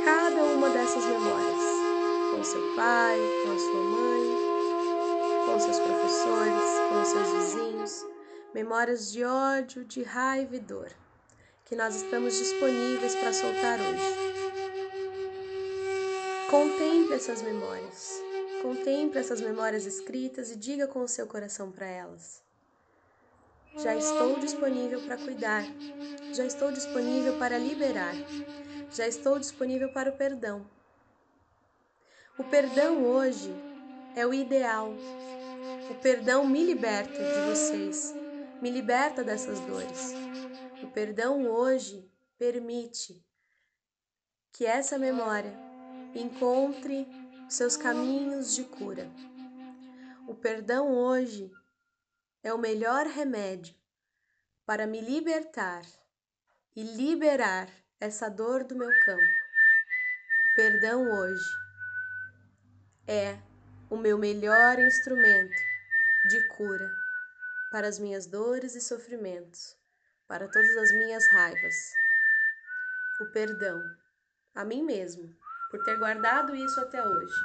[0.05, 1.63] Cada uma dessas memórias,
[2.31, 4.51] com seu pai, com a sua mãe,
[5.45, 8.05] com seus professores, com seus vizinhos,
[8.53, 10.91] memórias de ódio, de raiva e dor,
[11.65, 14.31] que nós estamos disponíveis para soltar hoje.
[16.49, 18.21] Contemple essas memórias.
[18.61, 22.43] Contemple essas memórias escritas e diga com o seu coração para elas.
[23.77, 25.63] Já estou disponível para cuidar.
[26.33, 28.13] Já estou disponível para liberar.
[28.91, 30.65] Já estou disponível para o perdão.
[32.37, 33.53] O perdão hoje
[34.15, 34.93] é o ideal.
[35.89, 38.13] O perdão me liberta de vocês,
[38.61, 40.13] me liberta dessas dores.
[40.83, 43.23] O perdão hoje permite
[44.51, 45.53] que essa memória
[46.13, 47.07] encontre
[47.47, 49.09] seus caminhos de cura.
[50.27, 51.51] O perdão hoje
[52.43, 53.75] é o melhor remédio
[54.65, 55.83] para me libertar
[56.75, 59.21] e liberar essa dor do meu campo.
[59.21, 61.49] O perdão hoje
[63.07, 63.37] é
[63.89, 65.61] o meu melhor instrumento
[66.29, 66.89] de cura
[67.71, 69.77] para as minhas dores e sofrimentos,
[70.27, 71.75] para todas as minhas raivas.
[73.21, 73.81] O perdão
[74.55, 75.33] a mim mesmo
[75.69, 77.39] por ter guardado isso até hoje.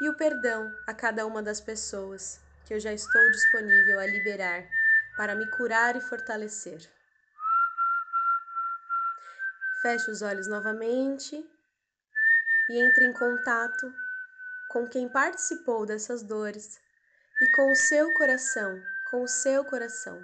[0.00, 4.62] E o perdão a cada uma das pessoas que eu já estou disponível a liberar
[5.16, 6.78] para me curar e fortalecer.
[9.80, 11.34] Feche os olhos novamente
[12.68, 13.90] e entre em contato
[14.68, 16.78] com quem participou dessas dores
[17.40, 18.78] e com o seu coração,
[19.10, 20.22] com o seu coração.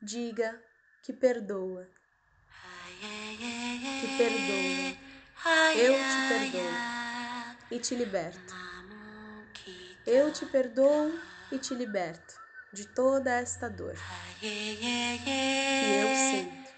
[0.00, 0.62] Diga
[1.02, 1.90] que perdoa,
[4.00, 5.08] que perdoa.
[5.76, 8.67] Eu te perdoo e te liberto.
[10.10, 11.12] Eu te perdoo
[11.52, 12.32] e te liberto
[12.72, 13.94] de toda esta dor
[14.40, 14.46] que
[16.00, 16.70] eu sinto.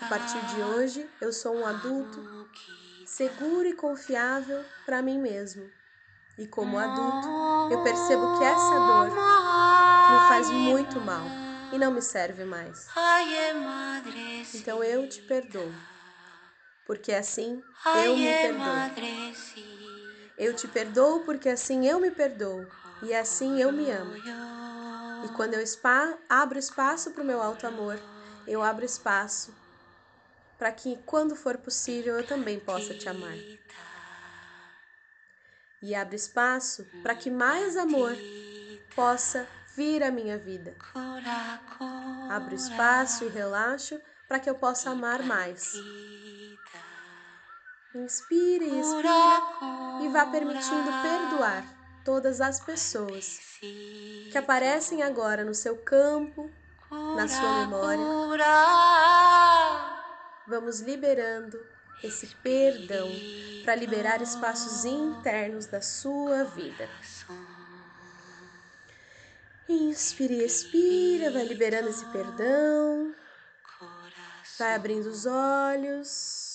[0.00, 2.20] A partir de hoje, eu sou um adulto
[3.04, 5.72] seguro e confiável para mim mesmo.
[6.38, 7.28] E como adulto,
[7.72, 9.10] eu percebo que essa dor
[10.12, 11.26] me faz muito mal
[11.72, 12.86] e não me serve mais.
[14.54, 15.72] Então eu te perdoo,
[16.84, 17.60] porque assim
[18.04, 19.83] eu me perdoo.
[20.36, 22.68] Eu te perdoo porque assim eu me perdoo
[23.02, 24.12] e assim eu me amo.
[25.22, 27.98] E quando eu spa, abro espaço para o meu alto amor,
[28.46, 29.54] eu abro espaço
[30.58, 33.36] para que, quando for possível, eu também possa te amar.
[35.82, 38.16] E abro espaço para que mais amor
[38.94, 40.74] possa vir à minha vida.
[42.28, 45.86] Abro espaço e relaxo para que eu possa amar mais.
[47.94, 51.64] Inspire e expira e vá permitindo perdoar
[52.04, 56.50] todas as pessoas que aparecem agora no seu campo,
[56.90, 58.04] na sua memória.
[60.48, 61.56] Vamos liberando
[62.02, 63.08] esse perdão
[63.64, 66.88] para liberar espaços internos da sua vida.
[69.68, 73.14] Inspire e expira, vai liberando esse perdão.
[74.58, 76.53] Vai abrindo os olhos.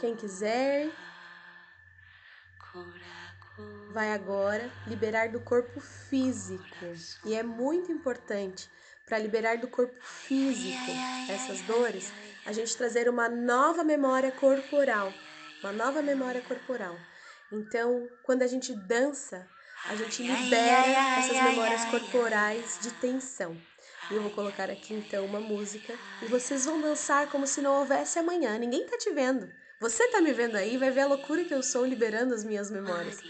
[0.00, 0.90] Quem quiser,
[3.92, 6.64] vai agora liberar do corpo físico.
[7.24, 8.70] E é muito importante
[9.04, 10.90] para liberar do corpo físico
[11.28, 12.12] essas dores,
[12.46, 15.12] a gente trazer uma nova memória corporal,
[15.62, 16.96] uma nova memória corporal.
[17.50, 19.46] Então, quando a gente dança,
[19.88, 23.56] a gente libera essas memórias corporais de tensão.
[24.10, 27.78] E eu vou colocar aqui então uma música e vocês vão dançar como se não
[27.80, 28.58] houvesse amanhã.
[28.58, 29.50] Ninguém tá te vendo.
[29.80, 32.70] Você tá me vendo aí, vai ver a loucura que eu sou liberando as minhas
[32.70, 33.20] memórias.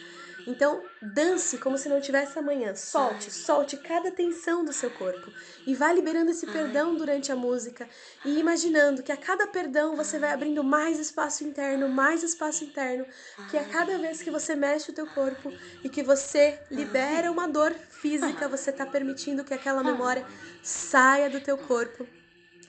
[0.47, 2.74] Então, dance como se não tivesse amanhã.
[2.74, 5.32] Solte, solte cada tensão do seu corpo.
[5.66, 7.88] E vá liberando esse perdão durante a música.
[8.24, 13.07] E imaginando que a cada perdão você vai abrindo mais espaço interno, mais espaço interno,
[13.51, 17.47] que a cada vez que você mexe o teu corpo e que você libera uma
[17.47, 20.26] dor física, você está permitindo que aquela memória
[20.62, 22.07] saia do teu corpo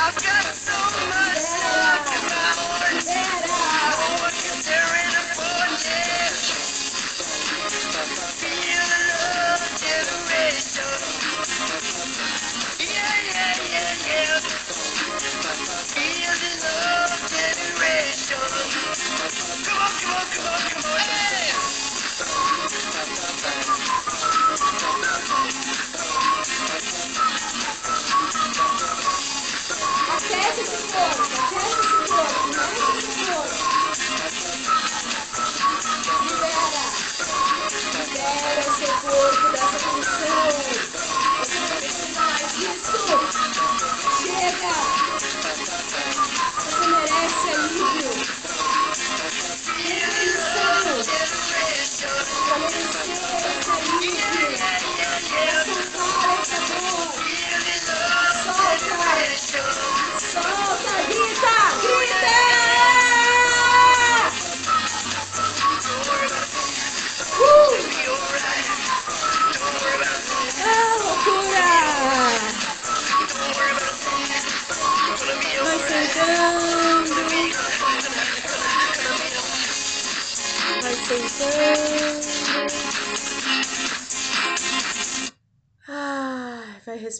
[0.00, 1.27] I've got so much.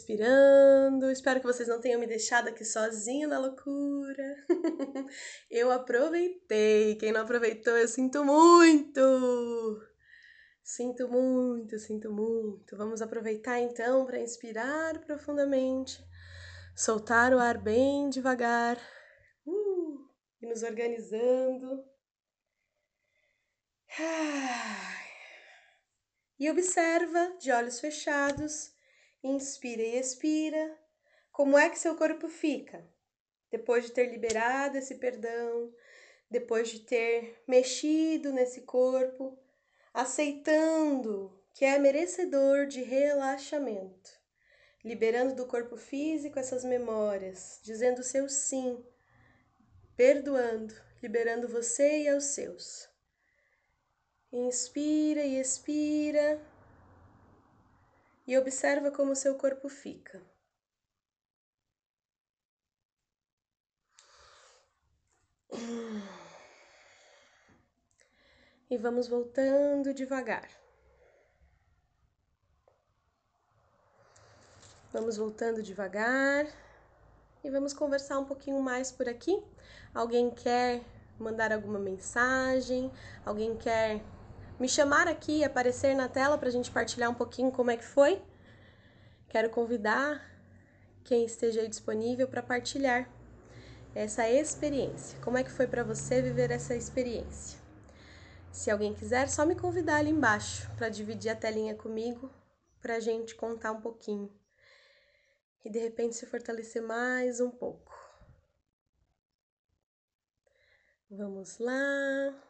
[0.09, 1.11] Respirando.
[1.11, 4.45] Espero que vocês não tenham me deixado aqui sozinho na loucura.
[5.49, 6.95] eu aproveitei.
[6.95, 8.99] Quem não aproveitou, eu sinto muito.
[10.63, 12.75] Sinto muito, sinto muito.
[12.75, 16.03] Vamos aproveitar então para inspirar profundamente,
[16.75, 18.77] soltar o ar bem devagar
[19.45, 20.09] uh,
[20.41, 21.83] e nos organizando.
[26.39, 28.71] E observa de olhos fechados,
[29.23, 30.77] inspira e expira,
[31.31, 32.85] como é que seu corpo fica?
[33.51, 35.73] Depois de ter liberado esse perdão,
[36.29, 39.37] depois de ter mexido nesse corpo
[39.93, 44.11] aceitando que é merecedor de relaxamento,
[44.83, 48.83] liberando do corpo físico essas memórias, dizendo seu sim,
[49.97, 52.87] perdoando, liberando você e aos seus.
[54.31, 56.39] Inspira e expira
[58.29, 60.21] e observa como seu corpo fica.
[68.69, 70.47] E vamos voltando devagar.
[74.93, 76.45] Vamos voltando devagar
[77.43, 79.43] e vamos conversar um pouquinho mais por aqui.
[79.91, 80.83] Alguém quer
[81.17, 82.91] mandar alguma mensagem?
[83.25, 84.03] Alguém quer
[84.59, 87.85] me chamar aqui, aparecer na tela para a gente partilhar um pouquinho como é que
[87.85, 88.21] foi?
[89.29, 90.21] Quero convidar
[91.03, 93.09] quem esteja aí disponível para partilhar
[93.95, 95.17] essa experiência.
[95.21, 97.59] Como é que foi para você viver essa experiência?
[98.51, 102.29] Se alguém quiser, só me convidar ali embaixo para dividir a telinha comigo,
[102.81, 104.31] para a gente contar um pouquinho
[105.63, 107.93] e de repente se fortalecer mais um pouco.
[111.09, 112.48] Vamos lá.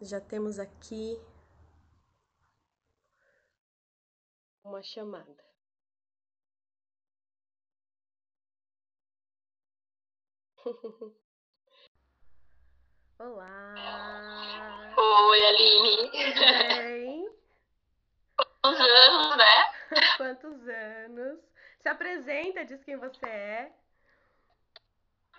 [0.00, 1.18] Já temos aqui
[4.62, 5.42] uma chamada.
[13.18, 14.94] Olá!
[14.98, 16.10] Oi, Aline!
[16.10, 17.34] Bem?
[18.36, 19.72] Quantos anos, né?
[20.18, 21.40] Quantos anos?
[21.80, 23.72] Se apresenta, diz quem você é.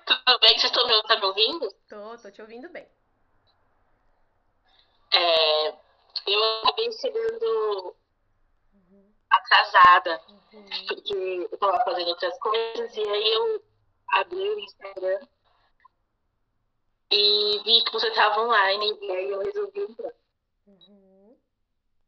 [0.03, 0.57] Tudo bem?
[0.57, 1.71] Vocês estão me, tá me ouvindo?
[1.87, 2.96] Tô, tô te ouvindo bem.
[5.13, 5.69] É,
[6.27, 7.95] eu acabei chegando
[9.29, 10.65] atrasada, uhum.
[10.87, 13.63] porque eu estava fazendo outras coisas, e aí eu
[14.09, 15.19] abri o Instagram
[17.11, 20.13] e vi que você estava online e aí eu resolvi entrar.
[20.65, 21.37] Uhum.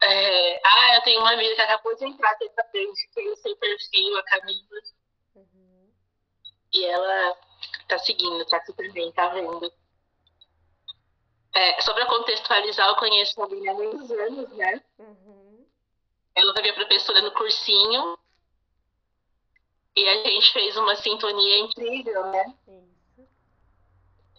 [0.02, 3.56] É, ah, eu tenho uma amiga que acabou de entrar terça-feira, que tem o seu
[3.58, 4.82] perfil, a Camila.
[5.36, 5.92] Uhum.
[6.74, 7.38] E ela
[7.88, 9.72] tá seguindo, tá super bem, tá vendo.
[11.54, 14.82] É, só para contextualizar, eu conheço a Aline há muitos anos, né?
[15.00, 15.66] Uhum.
[16.36, 18.18] Ela foi minha professora no cursinho.
[19.96, 22.56] E a gente fez uma sintonia incrível, né?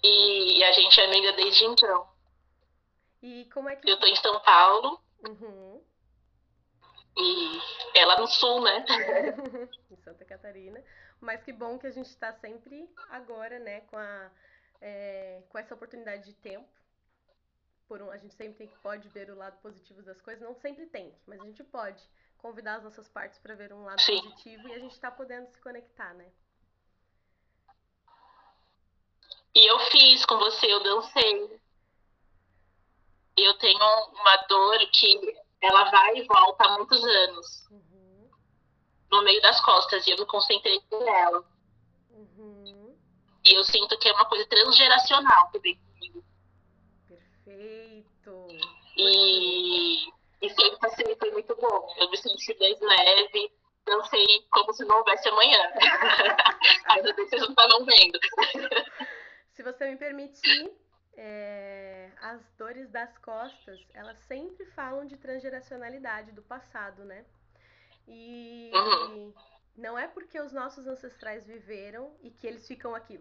[0.02, 2.08] E a gente é amiga desde então.
[3.22, 3.90] E como é que.
[3.90, 5.00] Eu tô em São Paulo.
[5.26, 5.82] Uhum.
[7.16, 7.60] E
[7.98, 8.84] ela no sul, né?
[9.90, 10.82] em Santa Catarina.
[11.20, 14.30] Mas que bom que a gente está sempre agora, né, com, a,
[14.80, 16.66] é, com essa oportunidade de tempo.
[17.90, 20.40] Por um, a gente sempre tem que pode ver o lado positivo das coisas.
[20.40, 22.00] Não sempre tem, mas a gente pode
[22.38, 24.22] convidar as nossas partes para ver um lado Sim.
[24.22, 26.30] positivo e a gente está podendo se conectar, né?
[29.52, 31.60] E eu fiz com você, eu dancei.
[33.36, 37.66] Eu tenho uma dor que ela vai e volta há muitos anos.
[37.72, 38.30] Uhum.
[39.10, 40.06] No meio das costas.
[40.06, 41.44] E eu me concentrei nela.
[42.10, 42.96] Uhum.
[43.44, 45.89] E eu sinto que é uma coisa transgeracional também.
[47.50, 48.46] Perfeito.
[48.96, 50.08] E,
[50.42, 51.94] e sempre passei, foi muito bom.
[51.98, 53.52] Eu me senti mais leve.
[53.84, 55.58] Dancei como se não houvesse amanhã.
[56.90, 58.18] Ainda bem que vocês não estavam vendo.
[59.52, 60.72] Se você me permitir,
[61.16, 67.24] é, as dores das costas, elas sempre falam de transgeracionalidade do passado, né?
[68.06, 69.34] E uhum.
[69.76, 73.18] não é porque os nossos ancestrais viveram e que eles ficam aqui.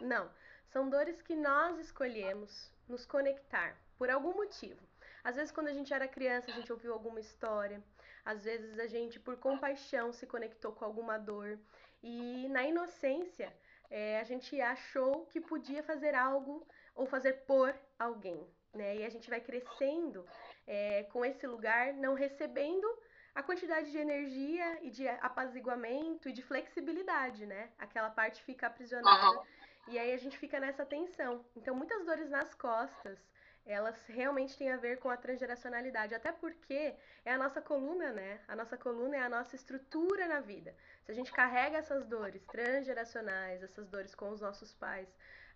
[0.00, 0.30] Não.
[0.68, 4.80] São dores que nós escolhemos nos conectar por algum motivo.
[5.22, 7.82] Às vezes, quando a gente era criança, a gente ouviu alguma história.
[8.24, 11.58] Às vezes, a gente, por compaixão, se conectou com alguma dor.
[12.02, 13.52] E na inocência,
[13.88, 18.96] é, a gente achou que podia fazer algo ou fazer por alguém, né?
[18.96, 20.26] E a gente vai crescendo
[20.66, 22.86] é, com esse lugar, não recebendo
[23.34, 27.70] a quantidade de energia e de apaziguamento e de flexibilidade, né?
[27.78, 29.42] Aquela parte fica aprisionada.
[29.88, 31.44] E aí a gente fica nessa tensão.
[31.56, 33.18] Então, muitas dores nas costas
[33.64, 38.40] elas realmente têm a ver com a transgeracionalidade, até porque é a nossa coluna, né?
[38.48, 40.74] A nossa coluna é a nossa estrutura na vida.
[41.04, 45.08] Se a gente carrega essas dores transgeracionais, essas dores com os nossos pais,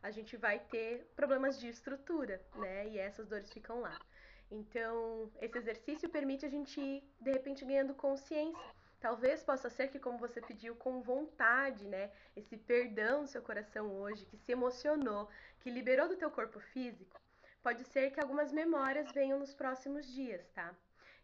[0.02, 2.88] a gente vai ter problemas de estrutura, né?
[2.88, 3.98] E essas dores ficam lá.
[4.50, 8.76] Então, esse exercício permite a gente ir, de repente, ganhando consciência.
[9.00, 12.10] Talvez possa ser que, como você pediu, com vontade, né?
[12.34, 15.28] Esse perdão no seu coração hoje, que se emocionou,
[15.60, 17.20] que liberou do teu corpo físico,
[17.62, 20.74] pode ser que algumas memórias venham nos próximos dias, tá?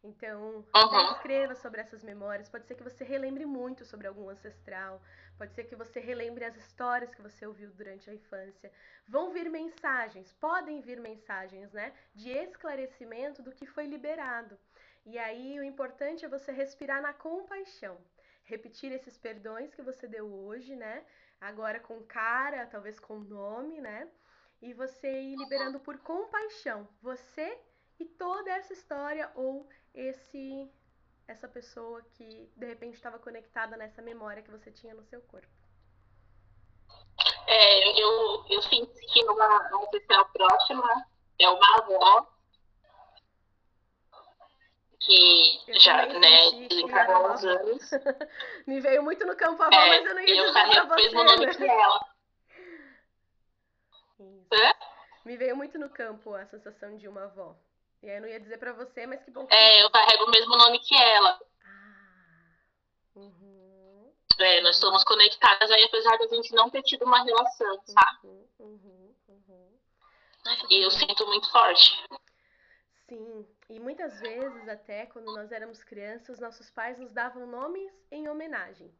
[0.04, 1.12] Então, uhum.
[1.12, 2.48] escreva sobre essas memórias.
[2.48, 5.00] Pode ser que você relembre muito sobre algum ancestral.
[5.38, 8.72] Pode ser que você relembre as histórias que você ouviu durante a infância.
[9.06, 11.92] Vão vir mensagens, podem vir mensagens, né?
[12.14, 14.58] De esclarecimento do que foi liberado.
[15.04, 17.98] E aí, o importante é você respirar na compaixão.
[18.44, 21.04] Repetir esses perdões que você deu hoje, né?
[21.40, 24.08] Agora com cara, talvez com nome, né?
[24.62, 27.60] e você ir liberando por compaixão você
[27.98, 30.70] e toda essa história ou esse
[31.26, 35.48] essa pessoa que de repente estava conectada nessa memória que você tinha no seu corpo.
[37.46, 41.06] É, eu, eu sinto que uma, uma pessoa próxima
[41.38, 42.26] é uma avó
[45.04, 47.90] que eu já, né, desencarnou há uns anos.
[48.66, 51.02] Me veio muito no campo avó, é, mas eu não ia dizer pra você.
[51.02, 51.54] mesmo nome né?
[51.54, 52.12] que ela.
[54.52, 54.74] É?
[55.24, 57.56] Me veio muito no campo a sensação de uma avó.
[58.02, 59.54] E aí eu não ia dizer para você, mas que bom que.
[59.54, 61.40] É, eu carrego o mesmo nome que ela.
[61.64, 62.46] Ah.
[63.16, 64.12] Uhum.
[64.38, 68.18] É, nós somos conectadas aí, apesar de a gente não ter tido uma relação, tá?
[68.24, 69.78] Uhum, uhum, uhum.
[70.44, 72.04] Nossa, e eu sinto muito forte.
[73.12, 78.26] Sim, e muitas vezes até quando nós éramos crianças, nossos pais nos davam nomes em
[78.26, 78.90] homenagem.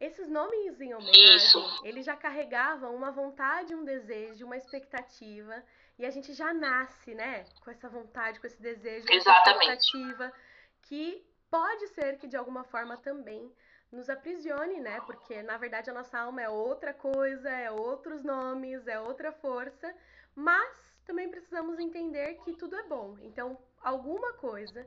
[0.00, 1.80] Esses nomes em homenagem, Isso.
[1.84, 5.62] eles já carregavam uma vontade, um desejo, uma expectativa,
[5.98, 10.32] e a gente já nasce, né, com essa vontade, com esse desejo, com essa expectativa,
[10.80, 13.52] que pode ser que de alguma forma também
[13.92, 15.02] nos aprisione, né?
[15.02, 19.94] Porque na verdade a nossa alma é outra coisa, é outros nomes, é outra força,
[20.34, 23.16] mas também precisamos entender que tudo é bom.
[23.20, 24.86] Então, alguma coisa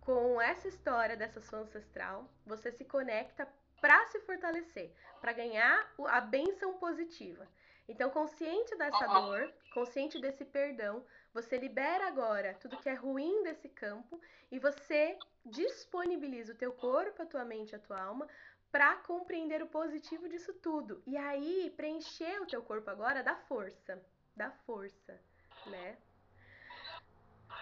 [0.00, 3.48] com essa história dessa sua ancestral, você se conecta
[3.80, 7.46] para se fortalecer, para ganhar a benção positiva.
[7.88, 13.68] Então, consciente dessa dor, consciente desse perdão, você libera agora tudo que é ruim desse
[13.68, 18.26] campo e você disponibiliza o teu corpo, a tua mente, a tua alma
[18.70, 21.02] para compreender o positivo disso tudo.
[21.06, 24.02] E aí, preencher o teu corpo agora dá força,
[24.34, 25.20] dá força,
[25.66, 25.96] né?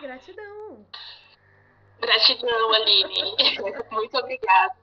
[0.01, 0.87] Gratidão.
[2.01, 3.37] Gratidão, Aline.
[3.91, 4.77] Muito obrigada.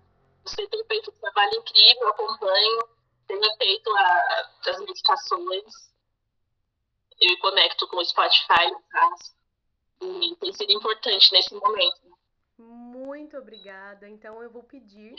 [0.45, 2.79] Você tem feito um trabalho incrível, acompanho,
[3.27, 5.91] tenho feito a, as meditações,
[7.21, 8.73] eu conecto com o Spotify,
[10.01, 12.08] e tem sido importante nesse momento.
[13.09, 14.07] Muito obrigada.
[14.07, 15.15] Então eu vou pedir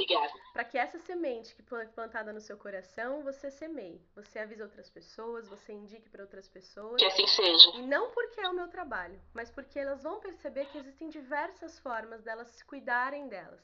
[0.52, 4.00] para que essa semente que foi plantada no seu coração, você semeie.
[4.14, 7.00] Você avise outras pessoas, você indique para outras pessoas.
[7.00, 7.70] Que assim seja.
[7.74, 11.80] E não porque é o meu trabalho, mas porque elas vão perceber que existem diversas
[11.80, 13.60] formas delas se cuidarem delas.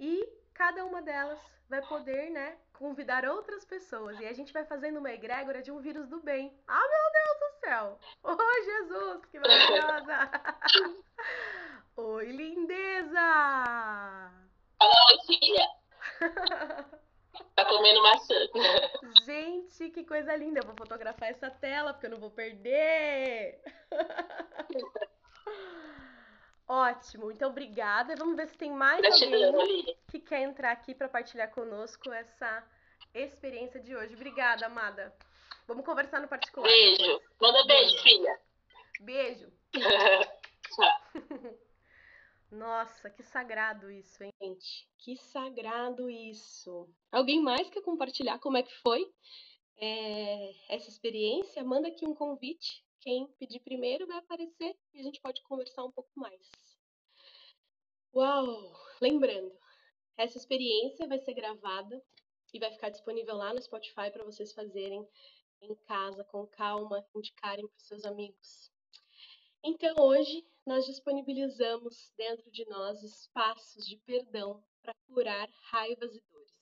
[0.00, 1.38] E cada uma delas
[1.68, 4.18] vai poder, né, convidar outras pessoas.
[4.18, 6.52] E a gente vai fazendo uma egrégora de um vírus do bem.
[6.66, 7.98] Ah, meu Deus do céu!
[8.24, 10.30] Oh, Jesus, que maravilhosa!
[11.94, 13.20] Oi, lindeza!
[14.80, 15.68] Oi, filha!
[17.54, 18.34] tá comendo maçã.
[19.26, 20.60] Gente, que coisa linda!
[20.60, 23.60] Eu vou fotografar essa tela porque eu não vou perder!
[26.66, 28.16] Ótimo, então obrigada.
[28.16, 32.66] Vamos ver se tem mais alguém que quer entrar aqui para partilhar conosco essa
[33.12, 34.14] experiência de hoje.
[34.14, 35.14] Obrigada, amada.
[35.66, 36.66] Vamos conversar no particular.
[36.66, 37.20] Beijo.
[37.38, 38.40] Manda beijo, filha.
[39.00, 39.52] Beijo.
[42.52, 44.86] Nossa, que sagrado isso, hein, gente?
[44.98, 46.86] Que sagrado isso.
[47.10, 49.10] Alguém mais quer compartilhar como é que foi
[49.78, 51.64] é, essa experiência?
[51.64, 55.90] Manda aqui um convite quem pedir primeiro vai aparecer e a gente pode conversar um
[55.90, 56.46] pouco mais.
[58.14, 58.72] Uau!
[59.00, 59.58] Lembrando,
[60.16, 62.00] essa experiência vai ser gravada
[62.52, 65.08] e vai ficar disponível lá no Spotify para vocês fazerem
[65.62, 68.71] em casa, com calma, indicarem para seus amigos.
[69.64, 76.52] Então, hoje, nós disponibilizamos dentro de nós espaços de perdão para curar raivas e dores,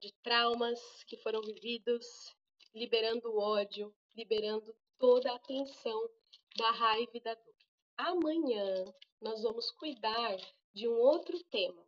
[0.00, 2.34] de traumas que foram vividos,
[2.74, 6.10] liberando o ódio, liberando toda a atenção
[6.56, 7.54] da raiva e da dor.
[7.96, 10.36] Amanhã nós vamos cuidar
[10.74, 11.86] de um outro tema.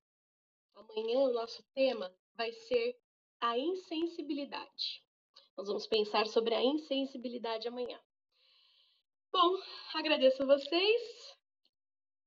[0.77, 2.97] Amanhã o nosso tema vai ser
[3.41, 5.03] a insensibilidade.
[5.57, 8.01] Nós vamos pensar sobre a insensibilidade amanhã.
[9.31, 9.61] Bom,
[9.95, 11.37] agradeço a vocês,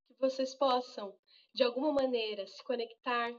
[0.06, 1.18] que vocês possam,
[1.52, 3.34] de alguma maneira, se conectar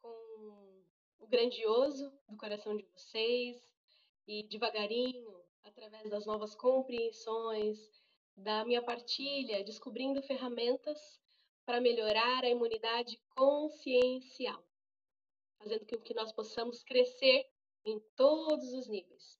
[0.00, 0.84] com
[1.18, 3.62] o grandioso do coração de vocês
[4.26, 7.78] e devagarinho, através das novas compreensões,
[8.34, 11.20] da minha partilha, descobrindo ferramentas
[11.66, 14.64] para melhorar a imunidade consciencial,
[15.58, 17.46] fazendo com que nós possamos crescer
[17.84, 19.38] em todos os níveis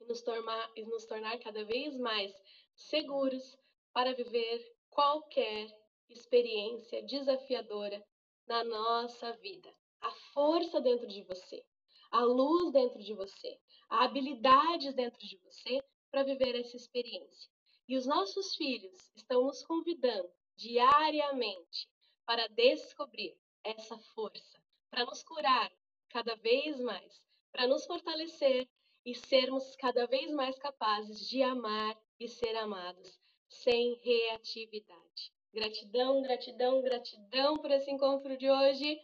[0.00, 2.34] e nos tornar, e nos tornar cada vez mais
[2.76, 3.58] seguros
[3.92, 5.68] para viver qualquer
[6.08, 8.04] experiência desafiadora
[8.46, 9.74] na nossa vida.
[10.00, 11.64] A força dentro de você,
[12.10, 13.58] a luz dentro de você,
[13.88, 17.50] a habilidades dentro de você para viver essa experiência.
[17.88, 21.88] E os nossos filhos estão nos convidando diariamente
[22.24, 24.60] para descobrir essa força,
[24.90, 25.72] para nos curar
[26.08, 27.22] cada vez mais,
[27.52, 28.68] para nos fortalecer
[29.04, 35.32] e sermos cada vez mais capazes de amar e ser amados sem reatividade.
[35.52, 39.00] Gratidão, gratidão, gratidão por esse encontro de hoje.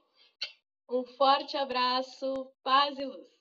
[0.88, 3.31] Um forte abraço, paz e luz.